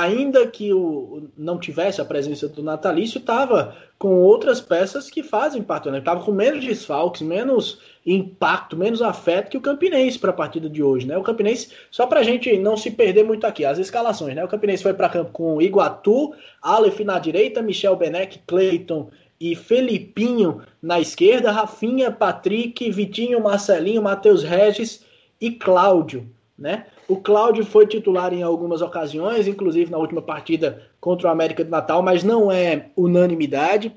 [0.00, 5.62] ainda que o, não tivesse a presença do natalício, estava com outras peças que fazem
[5.62, 5.98] parte, né?
[5.98, 10.82] Estava com menos desfalques, menos impacto, menos afeto que o Campinense para a partida de
[10.82, 11.16] hoje, né?
[11.16, 14.44] O Campinense, só para a gente não se perder muito aqui, as escalações, né?
[14.44, 20.62] O Campinense foi para campo com Iguatu, Aleph na direita, Michel Benek, Cleiton e Felipinho
[20.80, 25.04] na esquerda, Rafinha, Patrick, Vitinho, Marcelinho, Matheus Regis
[25.40, 26.86] e Cláudio, né?
[27.06, 31.70] O Cláudio foi titular em algumas ocasiões, inclusive na última partida contra o América de
[31.70, 33.94] Natal, mas não é unanimidade.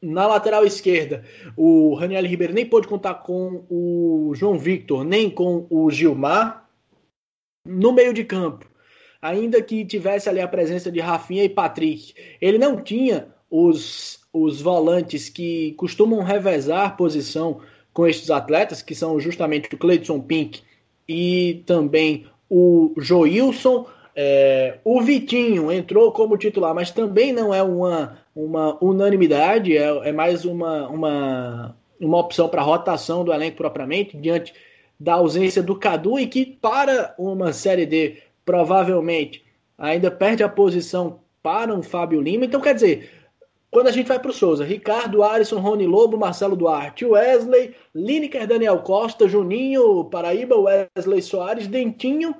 [0.00, 1.24] Na lateral esquerda,
[1.56, 6.68] o Raniel Ribeiro nem pôde contar com o João Victor, nem com o Gilmar.
[7.64, 8.66] No meio de campo,
[9.20, 14.60] ainda que tivesse ali a presença de Rafinha e Patrick, ele não tinha os, os
[14.60, 17.60] volantes que costumam revezar posição
[17.92, 20.62] com estes atletas, que são justamente o Cleidson Pink
[21.08, 23.86] e também o Joilson.
[24.14, 30.12] É, o Vitinho entrou como titular, mas também não é uma, uma unanimidade, é, é
[30.12, 34.52] mais uma, uma, uma opção para rotação do elenco propriamente, diante
[34.98, 39.44] da ausência do Cadu e que para uma Série D provavelmente
[39.78, 42.44] ainda perde a posição para um Fábio Lima.
[42.44, 43.10] Então, quer dizer,
[43.70, 48.46] quando a gente vai para o Souza, Ricardo, Alisson, Rony Lobo, Marcelo Duarte, Wesley, Lineker,
[48.46, 52.34] Daniel Costa, Juninho, Paraíba, Wesley Soares, Dentinho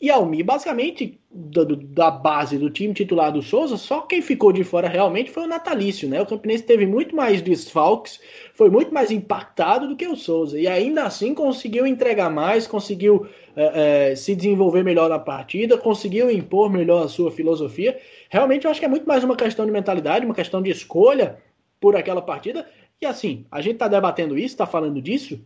[0.00, 0.42] e Almi.
[0.42, 5.30] Basicamente, do, da base do time titular do Souza, só quem ficou de fora realmente
[5.30, 6.20] foi o Natalício, né?
[6.20, 8.20] O Campinense teve muito mais desfalques,
[8.52, 10.60] foi muito mais impactado do que o Souza.
[10.60, 16.30] E ainda assim conseguiu entregar mais, conseguiu é, é, se desenvolver melhor na partida, conseguiu
[16.30, 17.98] impor melhor a sua filosofia.
[18.34, 21.40] Realmente eu acho que é muito mais uma questão de mentalidade, uma questão de escolha
[21.78, 22.68] por aquela partida.
[23.00, 25.40] E assim, a gente está debatendo isso, está falando disso.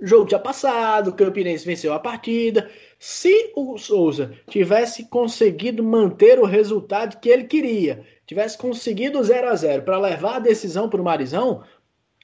[0.00, 2.70] Jogo tinha passado, o Campinense venceu a partida.
[2.98, 9.54] Se o Souza tivesse conseguido manter o resultado que ele queria, tivesse conseguido 0 a
[9.54, 11.62] 0 para levar a decisão para o Marizão,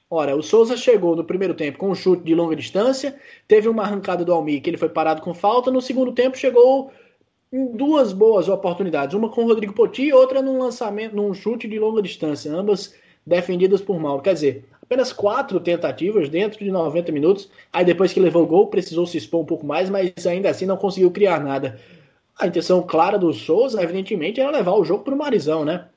[0.09, 3.15] ora, o Souza chegou no primeiro tempo com um chute de longa distância,
[3.47, 6.91] teve uma arrancada do Almir que ele foi parado com falta, no segundo tempo chegou
[7.51, 11.77] duas boas oportunidades, uma com o Rodrigo Poti e outra num lançamento, num chute de
[11.77, 14.21] longa distância, ambas defendidas por Mauro.
[14.21, 17.49] Quer dizer, apenas quatro tentativas dentro de 90 minutos.
[17.71, 20.65] Aí depois que levou o gol, precisou se expor um pouco mais, mas ainda assim
[20.65, 21.79] não conseguiu criar nada.
[22.37, 25.87] A intenção clara do Souza, evidentemente, era levar o jogo para o Marizão, né?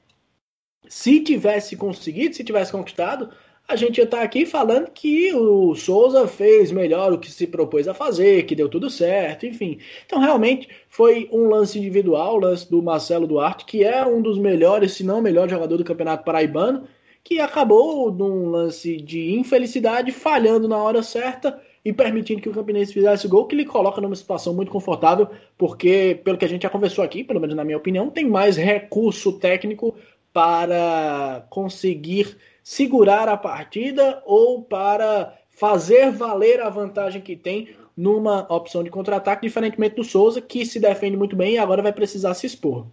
[0.88, 3.30] Se tivesse conseguido, se tivesse conquistado,
[3.66, 7.88] a gente já está aqui falando que o Souza fez melhor o que se propôs
[7.88, 9.78] a fazer, que deu tudo certo, enfim.
[10.04, 14.38] Então, realmente, foi um lance individual, o lance do Marcelo Duarte, que é um dos
[14.38, 16.86] melhores, se não o melhor jogador do Campeonato Paraibano,
[17.22, 22.92] que acabou num lance de infelicidade, falhando na hora certa e permitindo que o Campinense
[22.92, 26.70] fizesse gol, que lhe coloca numa situação muito confortável, porque, pelo que a gente já
[26.70, 29.94] conversou aqui, pelo menos na minha opinião, tem mais recurso técnico
[30.34, 38.82] para conseguir segurar a partida ou para fazer valer a vantagem que tem numa opção
[38.82, 42.46] de contra-ataque, diferentemente do Souza, que se defende muito bem e agora vai precisar se
[42.46, 42.86] expor.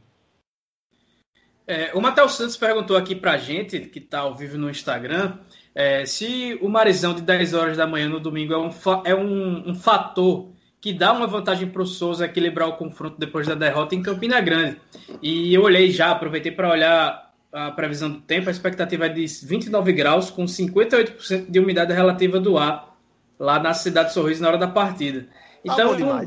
[1.66, 5.38] É, o Matheus Santos perguntou aqui pra gente, que está ao vivo no Instagram,
[5.74, 8.70] é, se o Marizão de 10 horas da manhã no domingo é um,
[9.06, 13.48] é um, um fator que dá uma vantagem para o Souza equilibrar o confronto depois
[13.48, 14.82] da derrota em Campina Grande.
[15.22, 19.26] E eu olhei já, aproveitei para olhar a previsão do tempo, a expectativa é de
[19.44, 22.98] 29 graus, com 58% de umidade relativa do ar,
[23.38, 25.24] lá na cidade de Sorriso, na hora da partida.
[25.24, 26.26] Tá então, tá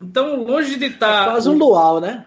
[0.00, 0.98] então longe de estar.
[0.98, 1.22] Tá...
[1.22, 2.26] É quase um dual, né?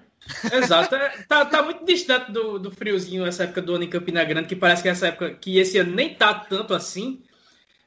[0.51, 0.95] Exato.
[0.95, 4.47] É, tá, tá muito distante do, do friozinho essa época do ano em Campina Grande,
[4.47, 7.21] que parece que essa época, que esse ano nem tá tanto assim.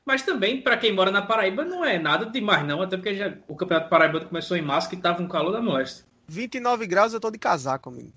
[0.04, 2.82] Mas também, para quem mora na Paraíba, não é nada demais, não.
[2.82, 6.04] Até porque já, o Campeonato Paraíba começou em março, que tava um calor da moléstia.
[6.26, 8.12] 29 graus, eu tô de casaco, amigo.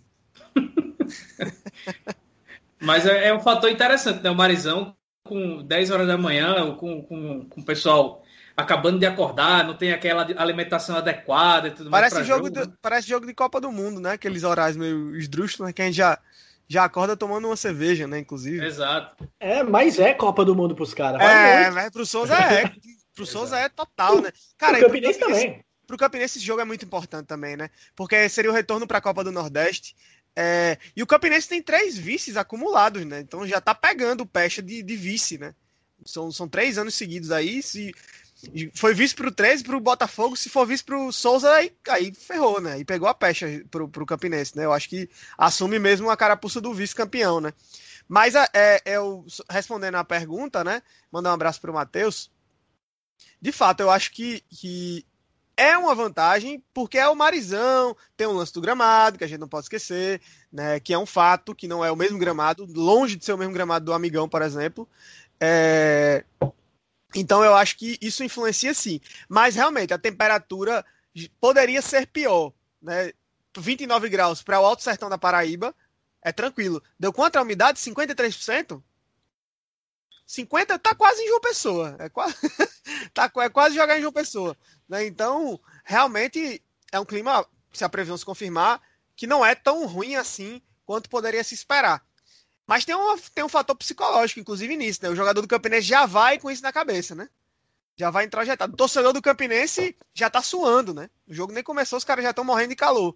[2.81, 4.29] Mas é, é, um fator interessante, né?
[4.29, 8.23] O Marizão, com 10 horas da manhã, com, com, com o pessoal
[8.55, 12.27] acabando de acordar, não tem aquela alimentação adequada e tudo parece mais.
[12.27, 12.73] Jogo, jogo de, né?
[12.81, 14.13] Parece jogo de Copa do Mundo, né?
[14.13, 15.73] Aqueles horários meio esdrúxulos, né?
[15.73, 16.17] Que a gente já,
[16.67, 18.19] já acorda tomando uma cerveja, né?
[18.19, 18.65] Inclusive.
[18.65, 19.27] Exato.
[19.39, 21.21] É, mas é Copa do Mundo pros caras.
[21.21, 22.71] É, mas pro Souza é.
[23.13, 24.31] pro Souza é total, né?
[24.57, 25.65] Cara, pro Campinense também.
[25.85, 27.69] Pro Campinense esse jogo é muito importante também, né?
[27.95, 29.95] Porque seria o retorno para a Copa do Nordeste.
[30.35, 30.77] É...
[30.95, 33.19] E o Campinense tem três vices acumulados, né?
[33.19, 35.55] Então já tá pegando o pecha de, de vice, né?
[36.05, 37.63] São, são três anos seguidos aí.
[37.63, 37.93] Se
[38.73, 42.79] foi vice pro 13, pro Botafogo, se for vice pro Souza, aí, aí ferrou, né?
[42.79, 44.65] E pegou a pecha pro, pro Campinense, né?
[44.65, 47.53] Eu acho que assume mesmo a carapuça do vice-campeão, né?
[48.07, 50.81] Mas é, é, eu, respondendo a pergunta, né?
[51.11, 52.29] Mandar um abraço pro Matheus.
[53.41, 55.05] De fato, eu acho que, que
[55.57, 59.39] é uma vantagem, porque é o Marizão, tem um lance do gramado, que a gente
[59.39, 60.79] não pode esquecer, né?
[60.79, 63.53] Que é um fato, que não é o mesmo gramado, longe de ser o mesmo
[63.53, 64.87] gramado do Amigão, por exemplo.
[65.39, 66.23] É...
[67.15, 68.99] Então eu acho que isso influencia sim.
[69.29, 70.85] Mas realmente a temperatura
[71.39, 72.51] poderia ser pior.
[72.81, 73.13] Né?
[73.57, 75.73] 29 graus para o Alto Sertão da Paraíba
[76.21, 76.83] é tranquilo.
[76.99, 77.79] Deu quanto a umidade?
[77.79, 78.81] 53%?
[80.25, 81.95] 50 tá quase em João Pessoa.
[81.99, 82.35] É quase,
[83.13, 84.57] tá, é quase jogar em João Pessoa.
[84.87, 85.05] Né?
[85.05, 86.61] Então, realmente
[86.91, 88.81] é um clima, se a previsão se confirmar,
[89.15, 92.05] que não é tão ruim assim quanto poderia se esperar.
[92.67, 95.09] Mas tem um, tem um fator psicológico, inclusive, nisso, né?
[95.09, 97.29] O jogador do Campinense já vai com isso na cabeça, né?
[97.95, 98.73] Já vai introjetado.
[98.73, 101.09] O torcedor do Campinense já tá suando, né?
[101.27, 103.15] O jogo nem começou, os caras já estão morrendo de calor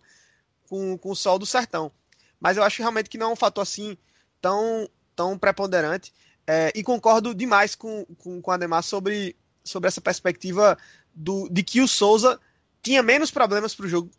[0.69, 1.91] com, com o sol do sertão.
[2.39, 3.97] Mas eu acho realmente que não é um fator assim
[4.39, 6.13] tão, tão preponderante.
[6.51, 10.75] É, e concordo demais com, com, com o Ademar sobre, sobre essa perspectiva
[11.13, 12.39] do, de que o Souza
[12.81, 14.09] tinha menos problemas para o jogo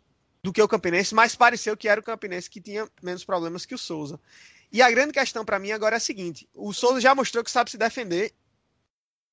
[0.41, 3.75] do que o Campinense, mas pareceu que era o Campinense que tinha menos problemas que
[3.75, 4.17] o Souza.
[4.71, 7.51] E a grande questão para mim agora é a seguinte: o Souza já mostrou que
[7.51, 8.33] sabe se defender.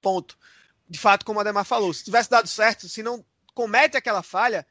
[0.03, 0.37] Ponto.
[0.89, 4.67] De fato, como a Ademar falou, se tivesse dado certo, se não comete aquela falha,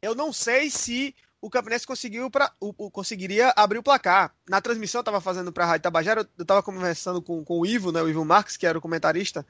[0.00, 4.32] eu não sei se o Campinense conseguiu pra, o, o, conseguiria abrir o placar.
[4.48, 7.66] Na transmissão eu estava fazendo para a Rádio Tabajara, eu estava conversando com, com o
[7.66, 9.44] Ivo, né, o Ivo Marques, que era o comentarista,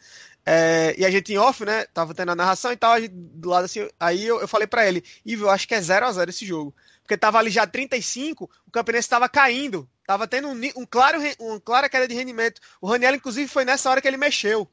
[0.45, 3.51] é, e a gente em off, né, tava tendo a narração e tal, gente, do
[3.51, 6.13] lado assim, aí eu, eu falei para ele, Ivo, eu acho que é 0 a
[6.13, 6.75] 0 esse jogo.
[7.03, 9.89] Porque tava ali já 35, o Campinense estava caindo.
[10.07, 12.61] Tava tendo um, um, claro, um clara queda de rendimento.
[12.81, 14.69] O Raniel, inclusive, foi nessa hora que ele mexeu.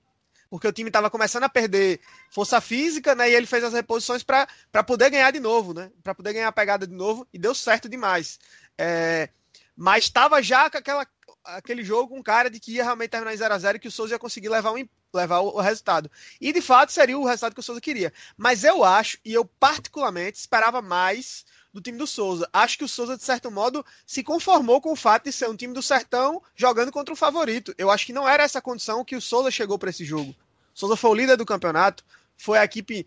[0.50, 2.00] Porque o time estava começando a perder
[2.32, 3.30] força física, né?
[3.30, 4.48] E ele fez as reposições para
[4.86, 5.92] poder ganhar de novo, né?
[6.04, 7.28] Para poder ganhar a pegada de novo.
[7.32, 8.40] E deu certo demais.
[8.78, 9.30] É,
[9.76, 11.08] mas estava já com aquela,
[11.44, 14.16] aquele jogo com cara de que ia realmente terminar em 0x0 e que o Souza
[14.16, 16.10] ia conseguir levar, um, levar o, resultado.
[16.40, 18.14] E de fato seria o resultado que o Souza queria.
[18.38, 22.48] Mas eu acho, e eu particularmente esperava mais do time do Souza.
[22.52, 25.56] Acho que o Souza, de certo modo, se conformou com o fato de ser um
[25.56, 27.74] time do Sertão jogando contra o favorito.
[27.78, 30.32] Eu acho que não era essa condição que o Souza chegou para esse jogo.
[30.32, 32.04] O Souza foi o líder do campeonato,
[32.38, 33.06] foi a equipe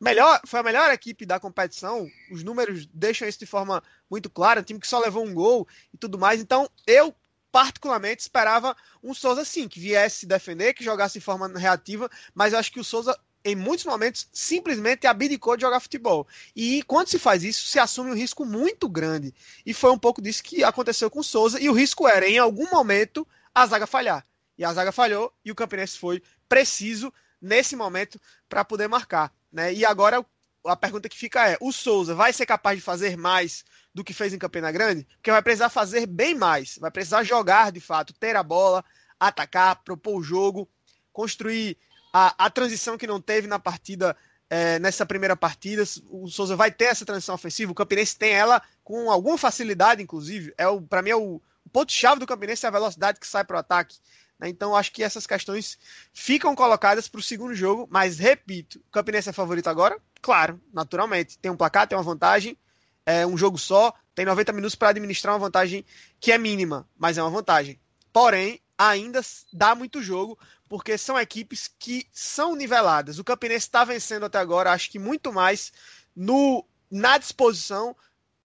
[0.00, 2.08] melhor, foi a melhor equipe da competição.
[2.30, 5.68] Os números deixam isso de forma muito clara, um time que só levou um gol
[5.92, 6.40] e tudo mais.
[6.40, 7.14] Então, eu
[7.50, 12.54] particularmente esperava um Souza sim, que viesse se defender, que jogasse de forma reativa, mas
[12.54, 16.26] acho que o Souza em muitos momentos, simplesmente abdicou de jogar futebol.
[16.54, 19.34] E quando se faz isso, se assume um risco muito grande.
[19.64, 21.58] E foi um pouco disso que aconteceu com o Souza.
[21.58, 24.26] E o risco era, em algum momento, a zaga falhar.
[24.58, 29.32] E a zaga falhou e o Campinense foi preciso nesse momento para poder marcar.
[29.50, 29.72] Né?
[29.72, 30.24] E agora
[30.64, 34.14] a pergunta que fica é: o Souza vai ser capaz de fazer mais do que
[34.14, 35.06] fez em Campina Grande?
[35.16, 36.78] Porque vai precisar fazer bem mais.
[36.78, 38.84] Vai precisar jogar de fato, ter a bola,
[39.18, 40.68] atacar, propor o jogo,
[41.12, 41.76] construir
[42.12, 44.16] a, a transição que não teve na partida,
[44.48, 45.82] é, nessa primeira partida.
[46.08, 47.72] O Souza vai ter essa transição ofensiva.
[47.72, 50.52] O Campinense tem ela com alguma facilidade, inclusive.
[50.56, 53.56] É para mim é o, o ponto-chave do Campinense é a velocidade que sai para
[53.56, 53.98] o ataque.
[54.38, 54.48] Né?
[54.48, 55.78] Então acho que essas questões
[56.12, 57.86] ficam colocadas para o segundo jogo.
[57.90, 60.00] Mas repito, o Campinense é favorito agora?
[60.22, 61.38] Claro, naturalmente.
[61.38, 62.56] Tem um placar, tem uma vantagem.
[63.10, 65.84] É um jogo só, tem 90 minutos para administrar uma vantagem
[66.20, 67.80] que é mínima, mas é uma vantagem.
[68.12, 69.20] Porém, ainda
[69.52, 70.38] dá muito jogo,
[70.68, 73.18] porque são equipes que são niveladas.
[73.18, 75.72] O Campinense está vencendo até agora, acho que muito mais
[76.14, 77.94] no na disposição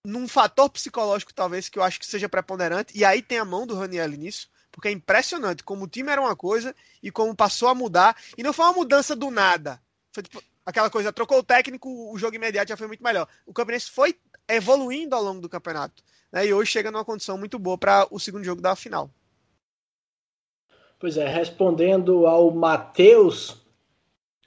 [0.04, 3.66] num fator psicológico, talvez, que eu acho que seja preponderante, e aí tem a mão
[3.66, 7.68] do Raniel nisso, porque é impressionante como o time era uma coisa e como passou
[7.68, 9.82] a mudar, e não foi uma mudança do nada.
[10.12, 13.28] Foi tipo, aquela coisa, trocou o técnico, o jogo imediato já foi muito melhor.
[13.46, 14.16] O Campinense foi
[14.48, 16.02] evoluindo ao longo do campeonato,
[16.32, 19.08] né, e hoje chega numa condição muito boa para o segundo jogo da final.
[20.98, 23.62] Pois é, respondendo ao Matheus,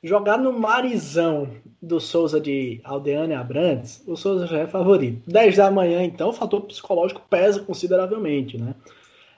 [0.03, 1.49] jogar no Marizão
[1.81, 5.21] do Souza de Aldeane Abrantes, o Souza já é favorito.
[5.29, 8.75] 10 da manhã, então, o fator psicológico pesa consideravelmente, né?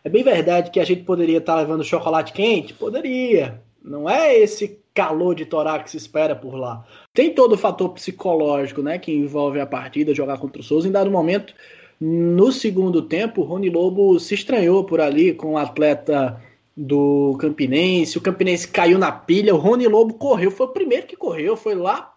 [0.04, 2.74] É bem verdade que a gente poderia estar tá levando chocolate quente?
[2.74, 3.62] Poderia.
[3.84, 6.86] Não é esse calor de torá que se espera por lá.
[7.14, 10.88] Tem todo o fator psicológico, né, que envolve a partida, jogar contra o Souza.
[10.88, 11.54] Em dado momento,
[12.00, 16.42] no segundo tempo, Rony Lobo se estranhou por ali com o atleta
[16.76, 18.18] do Campinense.
[18.18, 19.54] O Campinense caiu na pilha.
[19.54, 22.12] O Rony Lobo correu, foi o primeiro que correu, foi lá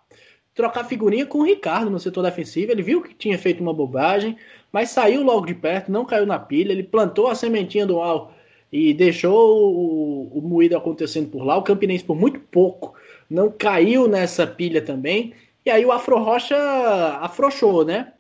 [0.55, 2.73] trocar figurinha com o Ricardo no setor defensivo.
[2.73, 4.37] Ele viu que tinha feito uma bobagem,
[4.73, 6.73] mas saiu logo de perto, não caiu na pilha.
[6.73, 8.33] Ele plantou a sementinha do mal
[8.77, 11.57] e deixou o, o moído acontecendo por lá.
[11.57, 12.93] O Campinense, por muito pouco,
[13.31, 15.33] não caiu nessa pilha também.
[15.65, 16.57] E aí o Afro Rocha
[17.21, 18.15] afrouxou, né?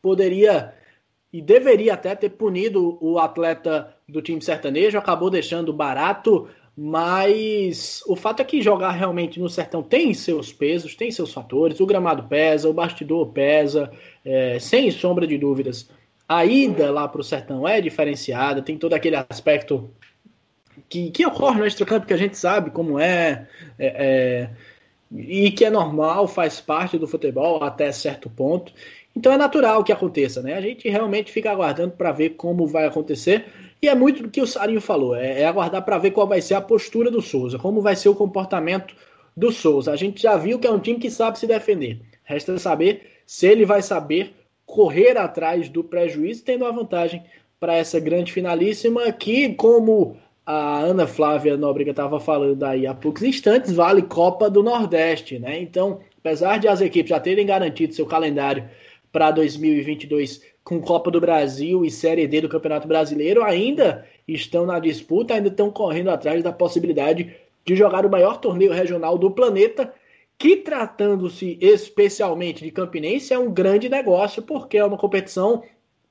[0.00, 0.72] Poderia
[1.32, 8.14] e deveria até ter punido o atleta do time sertanejo, acabou deixando barato, mas o
[8.14, 12.28] fato é que jogar realmente no sertão tem seus pesos, tem seus fatores, o gramado
[12.28, 13.90] pesa, o bastidor pesa,
[14.24, 15.90] é, sem sombra de dúvidas.
[16.32, 19.90] A ida lá para o sertão é diferenciada, tem todo aquele aspecto
[20.88, 23.46] que, que ocorre no extracampo que a gente sabe como é,
[23.78, 24.50] é, é
[25.14, 28.72] e que é normal, faz parte do futebol até certo ponto.
[29.14, 30.54] Então é natural que aconteça, né?
[30.54, 33.44] A gente realmente fica aguardando para ver como vai acontecer.
[33.82, 36.40] E é muito do que o Sarinho falou, é, é aguardar para ver qual vai
[36.40, 38.96] ser a postura do Souza, como vai ser o comportamento
[39.36, 39.92] do Souza.
[39.92, 42.00] A gente já viu que é um time que sabe se defender.
[42.24, 44.34] Resta saber se ele vai saber
[44.72, 47.22] correr atrás do prejuízo, tendo a vantagem
[47.60, 50.16] para essa grande finalíssima, que, como
[50.46, 55.60] a Ana Flávia Nóbrega estava falando aí há poucos instantes, vale Copa do Nordeste, né?
[55.60, 58.64] Então, apesar de as equipes já terem garantido seu calendário
[59.12, 64.78] para 2022 com Copa do Brasil e Série D do Campeonato Brasileiro ainda estão na
[64.78, 69.92] disputa, ainda estão correndo atrás da possibilidade de jogar o maior torneio regional do planeta,
[70.38, 75.62] que tratando-se especialmente de Campinense é um grande negócio, porque é uma competição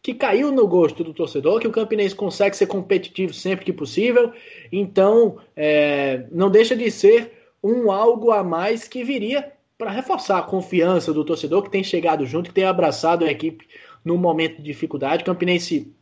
[0.02, 4.34] que caiu no gosto do torcedor, que o Campinense consegue ser competitivo sempre que possível,
[4.72, 7.32] então é, não deixa de ser
[7.64, 12.26] um algo a mais que viria para reforçar a confiança do torcedor que tem chegado
[12.26, 13.68] junto, que tem abraçado a equipe
[14.04, 15.24] no momento de dificuldade.
[15.24, 15.94] Campinense,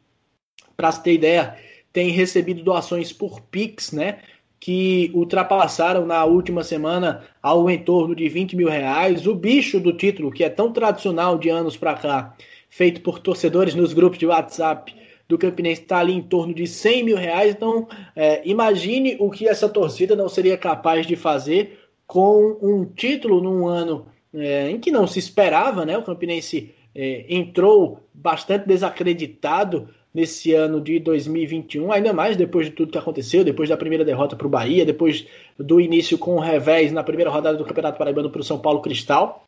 [0.78, 1.58] para se ter ideia,
[1.92, 4.20] tem recebido doações por Pix, né?
[4.60, 9.26] Que ultrapassaram na última semana ao entorno de 20 mil reais.
[9.26, 12.36] O bicho do título, que é tão tradicional de anos para cá,
[12.70, 14.94] feito por torcedores nos grupos de WhatsApp
[15.28, 17.54] do Campinense, está ali em torno de 100 mil reais.
[17.56, 23.42] Então, é, imagine o que essa torcida não seria capaz de fazer com um título
[23.42, 25.98] num ano é, em que não se esperava, né?
[25.98, 29.90] O Campinense é, entrou bastante desacreditado
[30.20, 34.36] nesse ano de 2021, ainda mais depois de tudo que aconteceu, depois da primeira derrota
[34.36, 35.26] para o Bahia, depois
[35.58, 38.82] do início com o revés na primeira rodada do Campeonato Paraibano para o São Paulo
[38.82, 39.48] Cristal.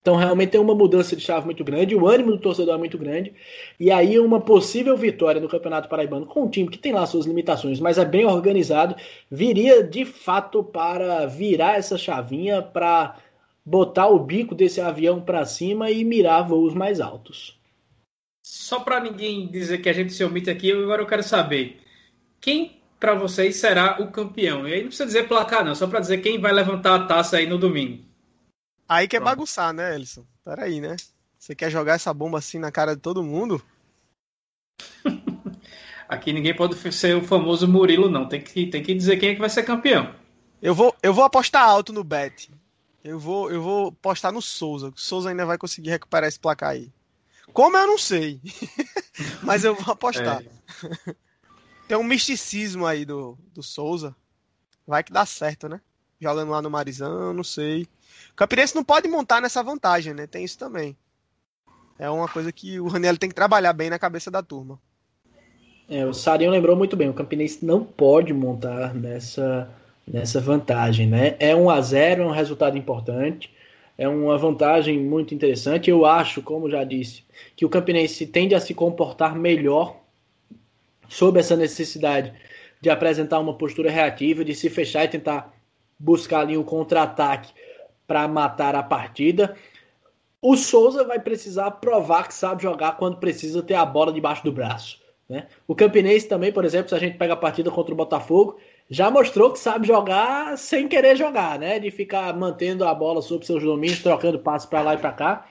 [0.00, 2.98] Então, realmente tem uma mudança de chave muito grande, o ânimo do torcedor é muito
[2.98, 3.32] grande,
[3.78, 7.26] e aí uma possível vitória no Campeonato Paraibano com um time que tem lá suas
[7.26, 8.96] limitações, mas é bem organizado,
[9.30, 13.16] viria de fato para virar essa chavinha, para
[13.64, 17.58] botar o bico desse avião para cima e mirar voos mais altos.
[18.44, 21.80] Só para ninguém dizer que a gente se omite aqui, agora eu quero saber
[22.38, 24.68] quem para vocês será o campeão.
[24.68, 27.38] E aí não precisa dizer placar, não, só para dizer quem vai levantar a taça
[27.38, 28.04] aí no domingo.
[28.86, 30.26] Aí quer bagunçar, né, Elson?
[30.44, 30.94] Peraí, né?
[31.38, 33.64] Você quer jogar essa bomba assim na cara de todo mundo?
[36.06, 38.28] Aqui ninguém pode ser o famoso Murilo, não.
[38.28, 40.14] Tem que, tem que dizer quem é que vai ser campeão.
[40.60, 42.50] Eu vou, eu vou apostar alto no bet.
[43.02, 44.88] Eu vou, eu vou apostar no Souza.
[44.88, 46.92] O Souza ainda vai conseguir recuperar esse placar aí.
[47.54, 48.40] Como eu não sei.
[49.42, 50.42] Mas eu vou apostar.
[50.42, 51.14] É.
[51.86, 54.14] Tem um misticismo aí do, do Souza.
[54.86, 55.80] Vai que dá certo, né?
[56.20, 57.84] Jogando lá no Marizão, não sei.
[58.32, 60.26] O Campinense não pode montar nessa vantagem, né?
[60.26, 60.96] Tem isso também.
[61.96, 64.80] É uma coisa que o Raniel tem que trabalhar bem na cabeça da turma.
[65.88, 69.70] É, o Sarinho lembrou muito bem, o Campinense não pode montar nessa,
[70.06, 71.36] nessa vantagem, né?
[71.38, 73.54] É um a 0 é um resultado importante,
[73.96, 75.90] é uma vantagem muito interessante.
[75.90, 77.24] Eu acho, como já disse,
[77.56, 79.96] que o Campinense tende a se comportar melhor
[81.08, 82.32] sob essa necessidade
[82.80, 85.54] de apresentar uma postura reativa, de se fechar e tentar
[85.98, 87.52] buscar ali um contra-ataque
[88.06, 89.56] para matar a partida.
[90.42, 94.52] o Souza vai precisar provar que sabe jogar quando precisa ter a bola debaixo do
[94.52, 95.00] braço.
[95.26, 95.46] Né?
[95.66, 98.58] O Campinense também, por exemplo, se a gente pega a partida contra o Botafogo,
[98.90, 101.78] já mostrou que sabe jogar sem querer jogar, né?
[101.78, 105.46] De ficar mantendo a bola sob seus domínios, trocando passos para lá e para cá.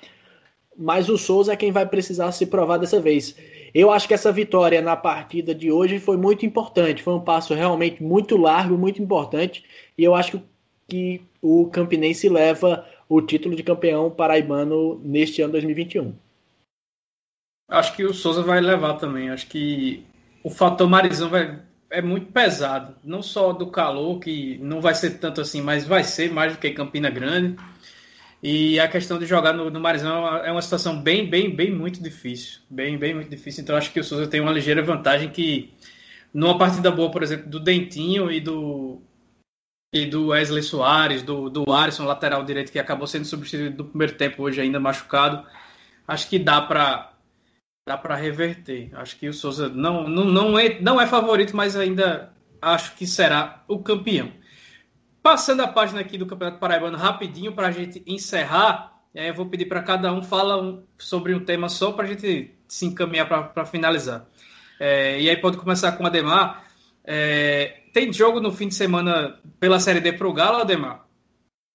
[0.78, 3.36] Mas o Souza é quem vai precisar se provar dessa vez.
[3.74, 7.02] Eu acho que essa vitória na partida de hoje foi muito importante.
[7.02, 9.66] Foi um passo realmente muito largo, muito importante.
[9.98, 10.42] E eu acho
[10.88, 16.14] que o Campinense leva o título de campeão paraibano neste ano 2021.
[17.68, 19.30] Acho que o Souza vai levar também.
[19.30, 20.06] Acho que
[20.44, 21.60] o fator Marizão vai,
[21.94, 22.96] é muito pesado.
[23.04, 26.60] Não só do calor, que não vai ser tanto assim, mas vai ser mais do
[26.60, 27.56] que Campina Grande.
[28.42, 32.02] E a questão de jogar no, no Marizão é uma situação bem, bem, bem muito
[32.02, 32.62] difícil.
[32.70, 33.62] Bem, bem muito difícil.
[33.64, 35.72] Então acho que o Souza tem uma ligeira vantagem que
[36.34, 39.00] numa partida boa, por exemplo, do Dentinho e do
[39.94, 44.16] e do Wesley Soares, do, do Alisson, lateral direito, que acabou sendo substituído do primeiro
[44.16, 45.46] tempo, hoje ainda machucado.
[46.08, 47.13] Acho que dá para
[47.86, 48.90] dá para reverter.
[48.94, 53.06] Acho que o Souza não, não, não, é, não é favorito, mas ainda acho que
[53.06, 54.32] será o campeão.
[55.22, 59.46] Passando a página aqui do Campeonato Paraibano rapidinho para a gente encerrar, é, eu vou
[59.46, 63.28] pedir para cada um falar um, sobre um tema só para a gente se encaminhar
[63.28, 64.28] para finalizar.
[64.80, 66.66] É, e aí pode começar com o Ademar.
[67.06, 71.06] É, tem jogo no fim de semana pela Série D para o Galo, Ademar?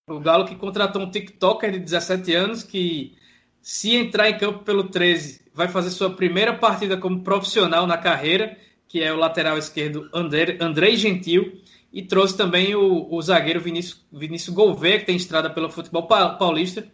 [0.09, 3.17] O Galo que contratou um TikToker de 17 anos que,
[3.61, 8.57] se entrar em campo pelo 13, vai fazer sua primeira partida como profissional na carreira,
[8.87, 11.61] que é o lateral esquerdo André, Andrei Gentil
[11.93, 16.87] e trouxe também o, o zagueiro Vinícius, Vinícius Gouveia, que tem estrada pelo futebol paulista.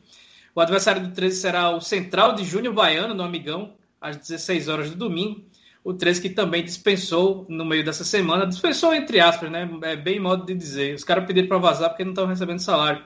[0.55, 4.89] O adversário do 13 será o Central de Júnior Baiano, no Amigão, às 16 horas
[4.89, 5.45] do domingo.
[5.85, 9.69] O 13 que também dispensou no meio dessa semana, dispensou entre aspas, né?
[9.83, 10.95] É bem modo de dizer.
[10.95, 13.05] Os caras pediram para vazar porque não estão recebendo salário.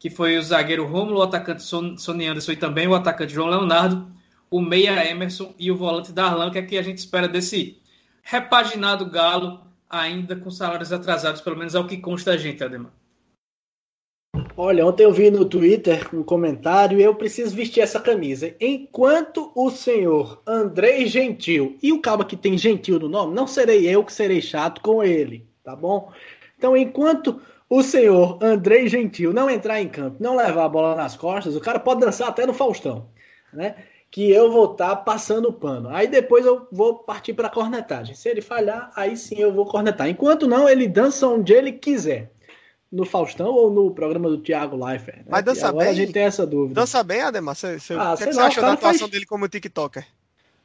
[0.00, 4.15] Que foi o zagueiro Rômulo, o atacante Sony Anderson e também o atacante João Leonardo,
[4.50, 7.80] o meia Emerson e o volante Darlan, que é que a gente espera desse
[8.22, 12.92] repaginado Galo ainda com salários atrasados, pelo menos é o que consta a gente, Ademar.
[14.58, 18.54] Olha, ontem eu vi no Twitter um comentário e eu preciso vestir essa camisa.
[18.58, 23.86] Enquanto o senhor Andrei Gentil, e o cabo que tem Gentil no nome, não serei
[23.86, 26.10] eu que serei chato com ele, tá bom?
[26.56, 31.16] Então, enquanto o senhor Andrei Gentil não entrar em campo, não levar a bola nas
[31.16, 33.10] costas, o cara pode dançar até no Faustão,
[33.52, 33.76] né?
[34.10, 35.88] Que eu vou estar tá passando o pano.
[35.90, 38.14] Aí depois eu vou partir para a cornetagem.
[38.14, 40.08] Se ele falhar, aí sim eu vou cornetar.
[40.08, 42.32] Enquanto não, ele dança onde ele quiser.
[42.90, 45.18] No Faustão ou no programa do Thiago Leifert.
[45.18, 45.24] Né?
[45.28, 45.88] Mas dança bem.
[45.88, 46.80] a gente tem essa dúvida.
[46.80, 47.56] Dança bem, Ademar?
[47.56, 49.10] Você, você, ah, o que, é que você achou da atuação faz...
[49.10, 50.06] dele como TikToker?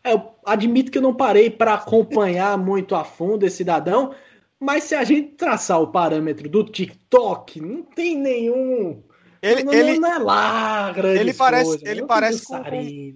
[0.04, 4.14] É, eu admito que eu não parei para acompanhar muito a fundo esse cidadão,
[4.60, 9.02] mas se a gente traçar o parâmetro do TikTok, não tem nenhum
[9.42, 12.64] ele, não, ele, não é lá, ele parece, coisas, ele parece com,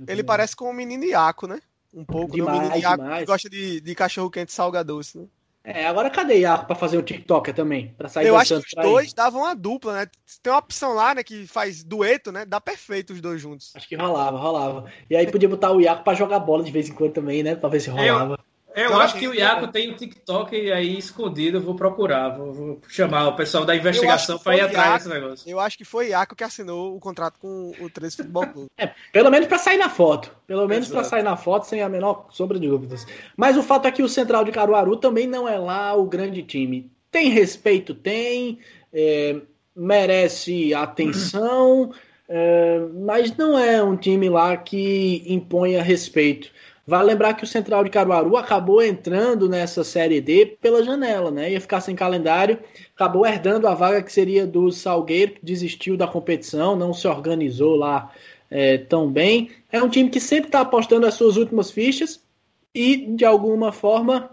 [0.08, 1.62] ele parece com um menino Iaco, né?
[1.94, 2.66] Um pouco, demais, né?
[2.66, 5.26] Um menino Iaco que gosta de, de cachorro quente salgadoce, né?
[5.68, 7.94] É, agora cadê Iaco pra fazer o TikTok também?
[7.98, 10.08] Pra sair Eu acho que os dois davam uma dupla, né?
[10.44, 12.46] Tem uma opção lá, né, que faz dueto, né?
[12.46, 13.72] Dá perfeito os dois juntos.
[13.76, 14.86] Acho que rolava, rolava.
[15.10, 17.56] E aí podia botar o Iaco pra jogar bola de vez em quando também, né?
[17.56, 18.36] Pra ver se rolava.
[18.36, 18.40] Eu,
[18.76, 22.54] eu então, acho que o Iaco tem um TikTok aí escondido, eu vou procurar, vou,
[22.54, 25.50] vou chamar o pessoal da investigação para ir atrás desse negócio.
[25.50, 28.68] Eu acho que foi Iaco que assinou o contrato com o 13 Futebol Clube.
[28.78, 30.30] É, pelo menos para sair na foto.
[30.46, 33.08] Pelo menos para sair na foto, sem a menor sombra de dúvidas.
[33.38, 36.44] Mas o fato é que o Central de Caruaru também não é lá o grande
[36.44, 36.92] time.
[37.10, 38.60] Tem respeito, tem,
[38.92, 39.38] é,
[39.74, 41.94] merece atenção,
[42.28, 46.52] é, mas não é um time lá que imponha respeito.
[46.88, 51.52] Vale lembrar que o Central de Caruaru acabou entrando nessa Série D pela janela, né?
[51.52, 52.60] Ia ficar sem calendário,
[52.94, 57.76] acabou herdando a vaga que seria do Salgueiro, que desistiu da competição, não se organizou
[57.76, 58.12] lá
[58.52, 59.50] é, tão bem.
[59.72, 62.24] É um time que sempre está apostando as suas últimas fichas
[62.74, 64.30] e, de alguma forma,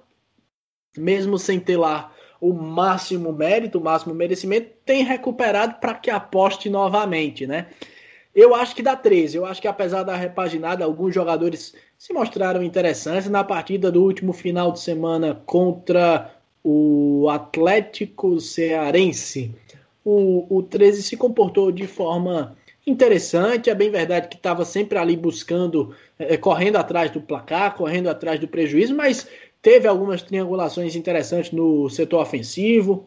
[0.94, 6.68] mesmo sem ter lá o máximo mérito, o máximo merecimento, tem recuperado para que aposte
[6.68, 7.68] novamente, né?
[8.34, 9.36] Eu acho que dá 13.
[9.36, 14.32] Eu acho que apesar da repaginada, alguns jogadores se mostraram interessantes na partida do último
[14.32, 19.54] final de semana contra o Atlético Cearense.
[20.04, 23.70] O, o 13 se comportou de forma interessante.
[23.70, 28.40] É bem verdade que estava sempre ali buscando, é, correndo atrás do placar, correndo atrás
[28.40, 29.28] do prejuízo, mas
[29.62, 33.06] teve algumas triangulações interessantes no setor ofensivo,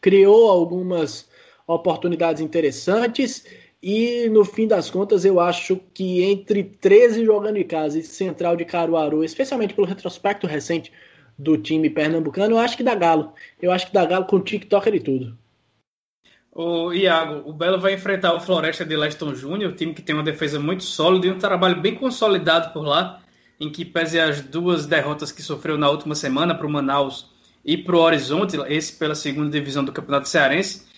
[0.00, 1.28] criou algumas
[1.66, 3.44] oportunidades interessantes
[3.82, 8.56] e no fim das contas, eu acho que entre 13 jogando em casa e Central
[8.56, 10.92] de Caruaru, especialmente pelo retrospecto recente
[11.38, 13.32] do time pernambucano, eu acho que dá Galo.
[13.60, 15.38] Eu acho que dá Galo com TikToker e tudo.
[16.52, 20.24] O Iago, o Belo vai enfrentar o Floresta de Leston Júnior, time que tem uma
[20.24, 23.22] defesa muito sólida e um trabalho bem consolidado por lá,
[23.58, 27.30] em que pese as duas derrotas que sofreu na última semana para o Manaus
[27.64, 30.89] e para o Horizonte, esse pela segunda divisão do Campeonato Cearense.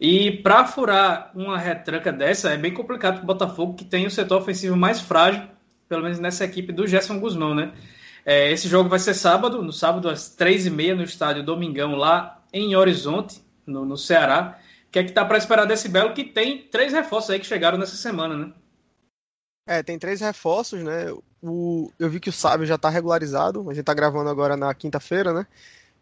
[0.00, 4.10] E para furar uma retranca dessa é bem complicado para o Botafogo, que tem o
[4.10, 5.42] setor ofensivo mais frágil,
[5.86, 7.72] pelo menos nessa equipe do Gerson Guzmão, né?
[8.24, 11.96] É, esse jogo vai ser sábado, no sábado às três e meia no estádio Domingão,
[11.96, 14.58] lá em Horizonte, no, no Ceará.
[14.88, 17.46] O que é que tá para esperar desse Belo que tem três reforços aí que
[17.46, 18.52] chegaram nessa semana, né?
[19.66, 21.12] É, tem três reforços, né?
[21.42, 24.74] O, eu vi que o Sábio já tá regularizado, a gente tá gravando agora na
[24.74, 25.46] quinta-feira, né?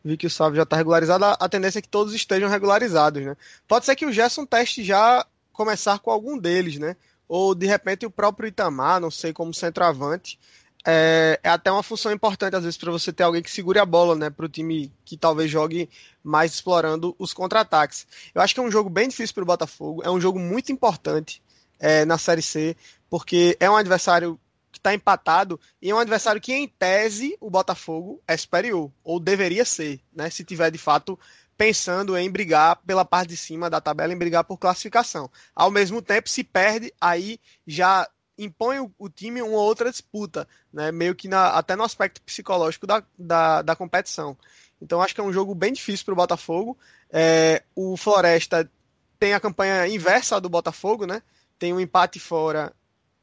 [0.04, 3.24] Vi que o Sábio já tá regularizado, a, a tendência é que todos estejam regularizados,
[3.24, 3.36] né?
[3.66, 6.96] Pode ser que o Gerson teste já começar com algum deles, né?
[7.28, 10.38] Ou de repente o próprio Itamar, não sei, como centroavante
[10.86, 13.84] é, é até uma função importante, às vezes, para você ter alguém que segure a
[13.84, 14.30] bola, né?
[14.30, 15.88] Para o time que talvez jogue
[16.22, 18.06] mais explorando os contra-ataques.
[18.34, 20.72] Eu acho que é um jogo bem difícil para o Botafogo, é um jogo muito
[20.72, 21.42] importante
[21.78, 22.76] é, na Série C,
[23.10, 24.38] porque é um adversário
[24.78, 29.18] que está empatado e é um adversário que, em tese, o Botafogo é superior, ou
[29.18, 30.30] deveria ser, né?
[30.30, 31.18] Se tiver de fato
[31.56, 35.28] pensando em brigar pela parte de cima da tabela, em brigar por classificação.
[35.54, 38.08] Ao mesmo tempo, se perde, aí já
[38.38, 40.92] impõe o, o, time uma outra disputa, né?
[40.92, 44.36] Meio que na, até no aspecto psicológico da, da, da competição.
[44.80, 46.78] Então acho que é um jogo bem difícil para o Botafogo.
[47.10, 48.70] É, o Floresta
[49.18, 51.20] tem a campanha inversa do Botafogo, né?
[51.58, 52.72] Tem um empate fora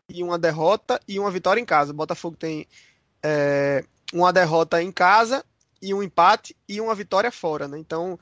[0.10, 1.92] e uma derrota e uma vitória em casa.
[1.92, 2.68] O Botafogo tem
[3.24, 3.84] é,
[4.14, 5.44] uma derrota em casa
[5.82, 7.78] e um empate e uma vitória fora, né?
[7.78, 8.20] Então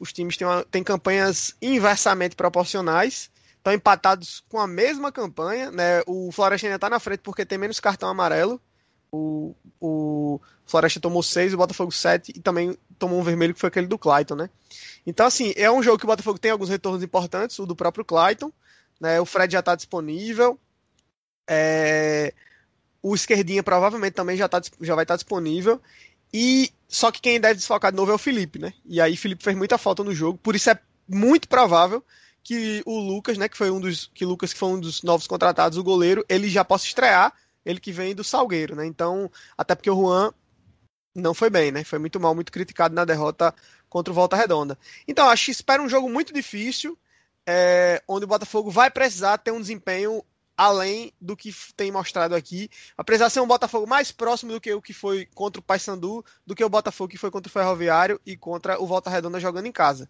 [0.00, 3.30] os times têm, uma, têm campanhas inversamente proporcionais
[3.64, 6.02] estão empatados com a mesma campanha, né?
[6.06, 8.60] O Floresta ainda está na frente porque tem menos cartão amarelo.
[9.10, 13.68] O, o Floresta tomou 6, o Botafogo 7 e também tomou um vermelho que foi
[13.68, 14.50] aquele do Clayton, né?
[15.06, 18.04] Então, assim, é um jogo que o Botafogo tem alguns retornos importantes, o do próprio
[18.04, 18.52] Clayton,
[19.00, 19.18] né?
[19.18, 20.60] O Fred já está disponível.
[21.48, 22.32] É...
[23.02, 25.80] O esquerdinha provavelmente também já, tá, já vai estar tá disponível.
[26.32, 28.72] E só que quem deve desfocar de novo é o Felipe, né?
[28.84, 30.78] E aí Felipe fez muita falta no jogo, por isso é
[31.08, 32.02] muito provável
[32.42, 35.26] que o Lucas, né, que foi um dos que Lucas que foi um dos novos
[35.26, 37.32] contratados, o goleiro, ele já possa estrear,
[37.64, 38.84] ele que vem do Salgueiro, né?
[38.84, 40.32] Então, até porque o Juan
[41.14, 41.84] não foi bem, né?
[41.84, 43.54] Foi muito mal, muito criticado na derrota
[43.88, 44.78] contra o Volta Redonda.
[45.08, 46.98] Então, acho que espera um jogo muito difícil,
[47.46, 50.22] é, onde o Botafogo vai precisar ter um desempenho
[50.56, 52.70] além do que tem mostrado aqui.
[52.96, 56.24] Vai precisar ser um Botafogo mais próximo do que o que foi contra o Paysandu,
[56.46, 59.66] do que o Botafogo que foi contra o Ferroviário e contra o Volta Redonda jogando
[59.66, 60.08] em casa.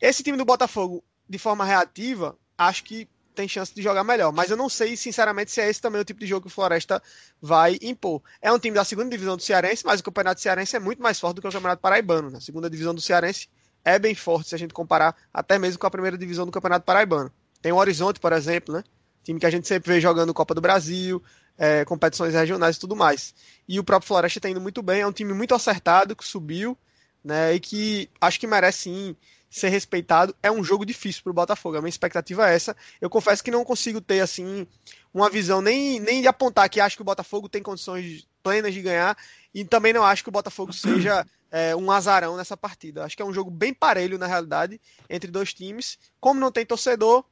[0.00, 4.32] Esse time do Botafogo de forma reativa, acho que tem chance de jogar melhor.
[4.32, 6.50] Mas eu não sei, sinceramente, se é esse também o tipo de jogo que o
[6.50, 7.02] Floresta
[7.40, 8.22] vai impor.
[8.42, 11.18] É um time da segunda divisão do Cearense, mas o Campeonato Cearense é muito mais
[11.18, 12.30] forte do que o Campeonato Paraibano.
[12.30, 12.38] Né?
[12.38, 13.48] A segunda divisão do Cearense
[13.84, 16.84] é bem forte se a gente comparar até mesmo com a primeira divisão do Campeonato
[16.84, 17.32] Paraibano.
[17.62, 18.84] Tem o Horizonte, por exemplo, né?
[19.22, 21.22] Time que a gente sempre vê jogando Copa do Brasil,
[21.58, 23.34] é, competições regionais e tudo mais.
[23.68, 26.76] E o próprio Floresta está indo muito bem, é um time muito acertado, que subiu,
[27.22, 27.54] né?
[27.54, 29.16] E que acho que merece sim
[29.50, 30.34] ser respeitado.
[30.42, 31.76] É um jogo difícil para o Botafogo.
[31.76, 32.76] A minha expectativa é essa.
[33.00, 34.66] Eu confesso que não consigo ter assim
[35.12, 38.80] uma visão nem, nem de apontar que acho que o Botafogo tem condições plenas de
[38.80, 39.16] ganhar
[39.52, 43.04] e também não acho que o Botafogo seja é, um azarão nessa partida.
[43.04, 45.98] Acho que é um jogo bem parelho na realidade entre dois times.
[46.20, 47.24] Como não tem torcedor,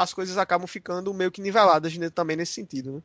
[0.00, 2.92] as coisas acabam ficando meio que niveladas também nesse sentido.
[2.92, 3.02] Né?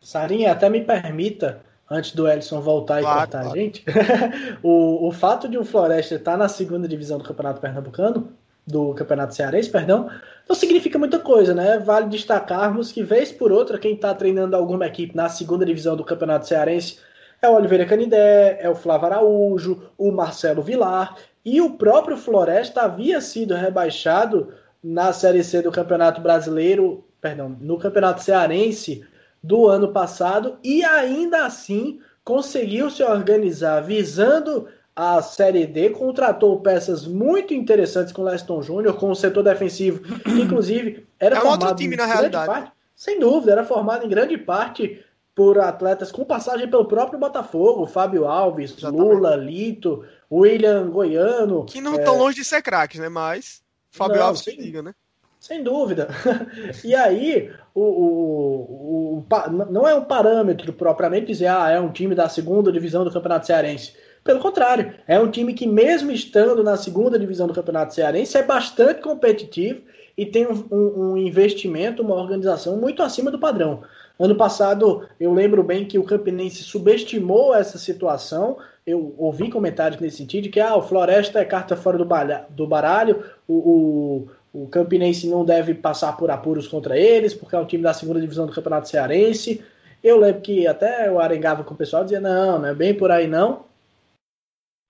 [0.00, 3.56] Sarinha, até me permita antes do Ellison voltar claro, e cortar claro.
[3.56, 3.84] a gente,
[4.60, 8.32] o, o fato de o Floresta estar na segunda divisão do Campeonato Pernambucano,
[8.66, 10.10] do Campeonato Cearense, perdão,
[10.48, 11.78] não significa muita coisa, né?
[11.78, 16.04] Vale destacarmos que, vez por outra, quem está treinando alguma equipe na segunda divisão do
[16.04, 16.98] Campeonato Cearense
[17.40, 21.14] é o Oliveira Canidé, é o Flávio Araújo, o Marcelo Vilar,
[21.44, 24.52] e o próprio Floresta havia sido rebaixado
[24.86, 29.04] na Série C do Campeonato Brasileiro, perdão, no Campeonato Cearense
[29.42, 37.04] do ano passado e ainda assim conseguiu se organizar visando a Série D, contratou peças
[37.04, 41.62] muito interessantes com o Leston Júnior, com o setor defensivo, que inclusive era é formado
[41.62, 42.46] outro time na realidade.
[42.46, 47.86] Parte, sem dúvida, era formado em grande parte por atletas com passagem pelo próprio Botafogo,
[47.86, 49.02] Fábio Alves, Exatamente.
[49.02, 51.66] Lula, Lito, William Goiano.
[51.66, 52.18] Que não estão é...
[52.18, 53.08] longe de ser craques, né?
[53.08, 53.65] Mas
[53.96, 54.94] Fábio Alves sem, liga, né?
[55.40, 56.08] Sem dúvida.
[56.84, 59.26] e aí, o, o, o,
[59.70, 63.46] não é um parâmetro propriamente dizer, ah, é um time da segunda divisão do Campeonato
[63.46, 63.94] Cearense.
[64.22, 68.42] Pelo contrário, é um time que, mesmo estando na segunda divisão do Campeonato Cearense, é
[68.42, 69.82] bastante competitivo
[70.16, 73.82] e tem um, um, um investimento, uma organização muito acima do padrão.
[74.18, 78.58] Ano passado, eu lembro bem que o Campinense subestimou essa situação.
[78.86, 83.54] Eu ouvi comentários nesse sentido, que ah, o Floresta é carta fora do baralho, o,
[83.54, 87.92] o o Campinense não deve passar por apuros contra eles, porque é um time da
[87.92, 89.62] segunda divisão do Campeonato Cearense.
[90.02, 93.10] Eu lembro que até eu arengava com o pessoal dizia, não, não é bem por
[93.10, 93.66] aí não.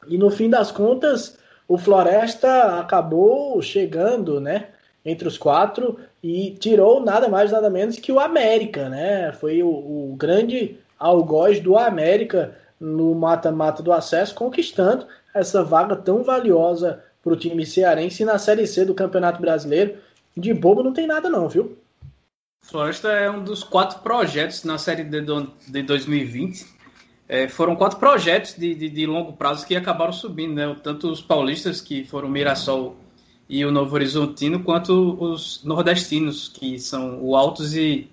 [0.07, 4.68] E no fim das contas, o Floresta acabou chegando, né,
[5.05, 9.33] entre os quatro e tirou nada mais nada menos que o América, né?
[9.33, 16.24] Foi o, o grande algoz do América no mata-mata do acesso, conquistando essa vaga tão
[16.24, 19.99] valiosa para o time cearense na Série C do Campeonato Brasileiro.
[20.37, 21.79] De bobo não tem nada não, viu?
[22.61, 25.22] Floresta é um dos quatro projetos na Série D
[25.68, 26.66] de 2020.
[27.29, 30.77] É, foram quatro projetos de, de, de, longo prazo que acabaram subindo, né?
[30.83, 32.97] Tanto os paulistas, que foram Mirassol
[33.49, 38.11] e o Novo Horizontino, quanto os nordestinos, que são o Altos e,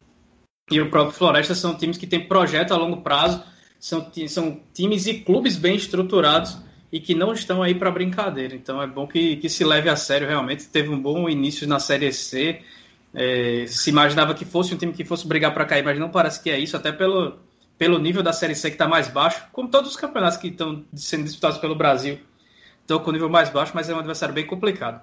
[0.70, 3.44] e o próprio Floresta, são times que têm projeto a longo prazo,
[3.80, 6.58] são, são times e clubes bem estruturados
[6.92, 8.56] e que não estão aí para brincadeira.
[8.56, 10.68] Então é bom que, que se leve a sério realmente.
[10.68, 12.62] Teve um bom início na Série C.
[13.14, 16.42] É, se imaginava que fosse um time que fosse brigar para cair, mas não parece
[16.42, 17.38] que é isso, até pelo,
[17.78, 20.84] pelo nível da Série C que está mais baixo, como todos os campeonatos que estão
[20.96, 22.20] sendo disputados pelo Brasil.
[22.82, 25.02] Estão com nível mais baixo, mas é um adversário bem complicado.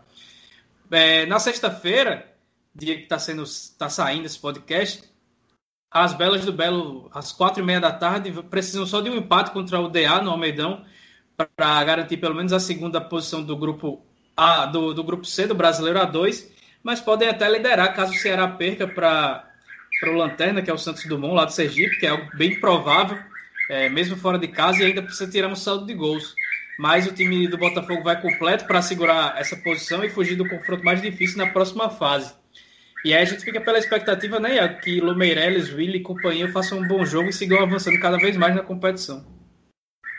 [0.91, 2.27] É, na sexta-feira,
[2.75, 3.45] dia que está sendo
[3.79, 5.05] tá saindo esse podcast,
[5.91, 9.53] as Belas do Belo, às quatro e meia da tarde, precisam só de um empate
[9.53, 10.85] contra o DA no Almeidão
[11.37, 14.05] para garantir pelo menos a segunda posição do grupo
[14.37, 16.49] A, do, do grupo C do Brasileiro A2,
[16.83, 19.49] mas podem até liderar caso o Ceará perca para
[20.09, 23.19] o Lanterna, que é o Santos Dumont, lá do Sergipe, que é algo bem provável,
[23.69, 26.35] é, mesmo fora de casa, e ainda precisa tirar um saldo de gols.
[26.81, 30.83] Mas o time do Botafogo vai completo para segurar essa posição e fugir do confronto
[30.83, 32.33] mais difícil na próxima fase.
[33.05, 36.89] E aí a gente fica pela expectativa, né, que Lumeireles, Willi e companhia façam um
[36.89, 39.27] bom jogo e sigam avançando cada vez mais na competição.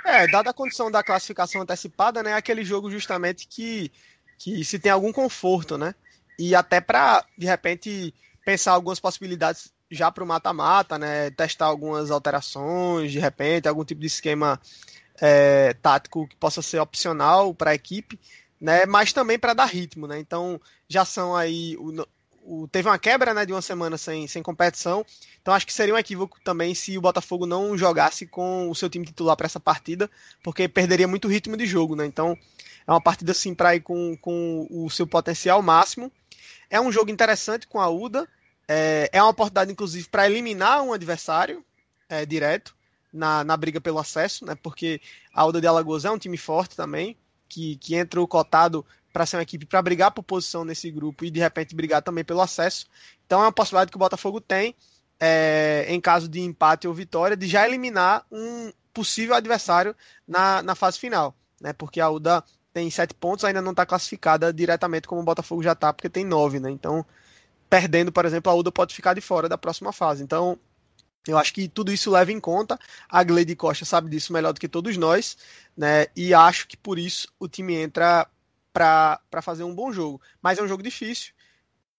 [0.05, 3.91] É, dada a condição da classificação antecipada, né, é aquele jogo justamente que,
[4.37, 5.95] que se tem algum conforto, né?
[6.37, 8.13] E até para, de repente,
[8.45, 11.31] pensar algumas possibilidades já para o mata-mata, né?
[11.31, 14.61] Testar algumas alterações, de repente, algum tipo de esquema
[15.21, 18.19] é, tático que possa ser opcional para a equipe,
[18.59, 18.87] né?
[18.87, 20.19] Mas também para dar ritmo, né?
[20.19, 20.59] Então
[20.89, 22.05] já são aí o,
[22.43, 25.05] o, teve uma quebra né, de uma semana sem, sem competição,
[25.39, 28.89] então acho que seria um equívoco também se o Botafogo não jogasse com o seu
[28.89, 30.09] time titular para essa partida,
[30.43, 32.05] porque perderia muito ritmo de jogo, né?
[32.05, 32.35] Então
[32.87, 36.11] é uma partida assim para ir com, com o seu potencial máximo.
[36.67, 38.27] É um jogo interessante com a UDA,
[38.67, 41.63] é, é uma oportunidade inclusive para eliminar um adversário
[42.09, 42.75] é, direto
[43.11, 44.55] na, na briga pelo acesso, né?
[44.55, 45.01] Porque
[45.33, 49.35] a UDA de Alagoas é um time forte também, que, que entrou cotado para ser
[49.35, 52.87] uma equipe para brigar por posição nesse grupo e de repente brigar também pelo acesso.
[53.25, 54.75] Então é uma possibilidade que o Botafogo tem,
[55.19, 59.95] é, em caso de empate ou vitória, de já eliminar um possível adversário
[60.27, 61.73] na, na fase final, né?
[61.73, 62.43] Porque a UDA
[62.73, 66.23] tem sete pontos, ainda não está classificada diretamente como o Botafogo já está, porque tem
[66.23, 66.71] nove, né?
[66.71, 67.05] Então,
[67.69, 70.23] perdendo, por exemplo, a UDA pode ficar de fora da próxima fase.
[70.23, 70.57] Então,
[71.27, 72.79] eu acho que tudo isso leva em conta.
[73.07, 75.37] A Gleide Costa sabe disso melhor do que todos nós,
[75.77, 76.07] né?
[76.15, 78.27] E acho que por isso o time entra
[78.73, 80.21] para fazer um bom jogo.
[80.41, 81.33] Mas é um jogo difícil.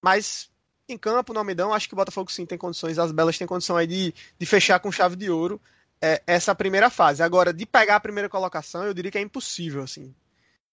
[0.01, 0.51] Mas
[0.89, 3.77] em campo, no Almedão, acho que o Botafogo sim tem condições, as Belas têm condição
[3.77, 5.61] aí de, de fechar com chave de ouro
[6.01, 7.23] é, essa primeira fase.
[7.23, 10.15] Agora, de pegar a primeira colocação, eu diria que é impossível, assim.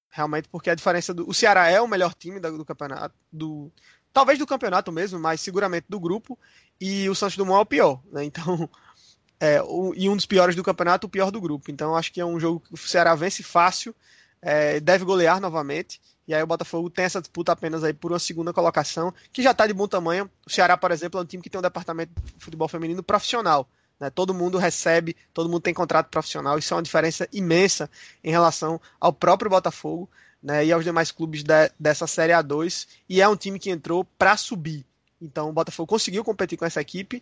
[0.09, 1.29] Realmente, porque a diferença do.
[1.29, 3.71] O Ceará é o melhor time do, do campeonato, do,
[4.13, 6.37] talvez do campeonato mesmo, mas seguramente do grupo,
[6.79, 8.23] e o Santos Dumont é o pior, né?
[8.23, 8.69] Então,
[9.39, 11.71] é, o, e um dos piores do campeonato, o pior do grupo.
[11.71, 13.95] Então, acho que é um jogo que o Ceará vence fácil
[14.41, 16.01] é, deve golear novamente.
[16.27, 19.51] E aí o Botafogo tem essa disputa apenas aí por uma segunda colocação, que já
[19.51, 20.29] está de bom tamanho.
[20.45, 23.67] O Ceará, por exemplo, é um time que tem um departamento de futebol feminino profissional.
[23.99, 24.09] Né?
[24.09, 26.57] Todo mundo recebe, todo mundo tem contrato profissional.
[26.57, 27.89] Isso é uma diferença imensa
[28.23, 30.09] em relação ao próprio Botafogo
[30.41, 30.65] né?
[30.65, 32.87] e aos demais clubes de, dessa Série A2.
[33.07, 34.85] E é um time que entrou para subir.
[35.21, 37.21] Então o Botafogo conseguiu competir com essa equipe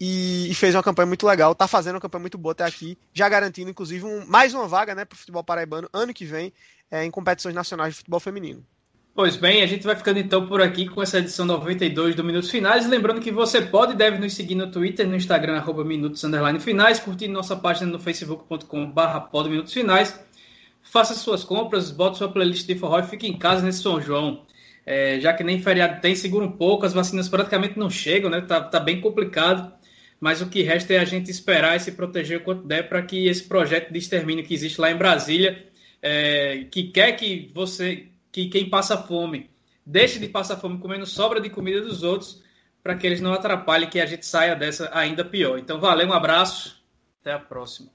[0.00, 2.98] e, e, fez uma campanha muito legal, tá fazendo uma campanha muito boa até aqui,
[3.12, 6.52] já garantindo inclusive um, mais uma vaga né, para o futebol paraibano ano que vem
[6.90, 8.64] é, em competições nacionais de futebol feminino.
[9.14, 12.50] Pois bem, a gente vai ficando então por aqui com essa edição 92 do Minutos
[12.50, 12.88] Finais.
[12.88, 16.24] Lembrando que você pode e deve nos seguir no Twitter, no Instagram, arroba Minutos
[16.60, 20.18] Finais, curtir nossa página no facebook.com.br Minutos Finais.
[20.94, 24.46] Faça suas compras, bota sua playlist de forró e fique em casa nesse São João.
[24.86, 28.40] É, já que nem feriado tem, segura um pouco, as vacinas praticamente não chegam, né?
[28.40, 29.74] Tá, tá bem complicado
[30.24, 33.02] mas o que resta é a gente esperar e se proteger o quanto der para
[33.02, 35.68] que esse projeto de extermínio que existe lá em Brasília,
[36.00, 39.50] é, que quer que você, que quem passa fome,
[39.84, 42.42] deixe de passar fome comendo sobra de comida dos outros,
[42.82, 45.58] para que eles não atrapalhem que a gente saia dessa ainda pior.
[45.58, 46.82] Então, valeu, um abraço,
[47.20, 47.93] até a próxima.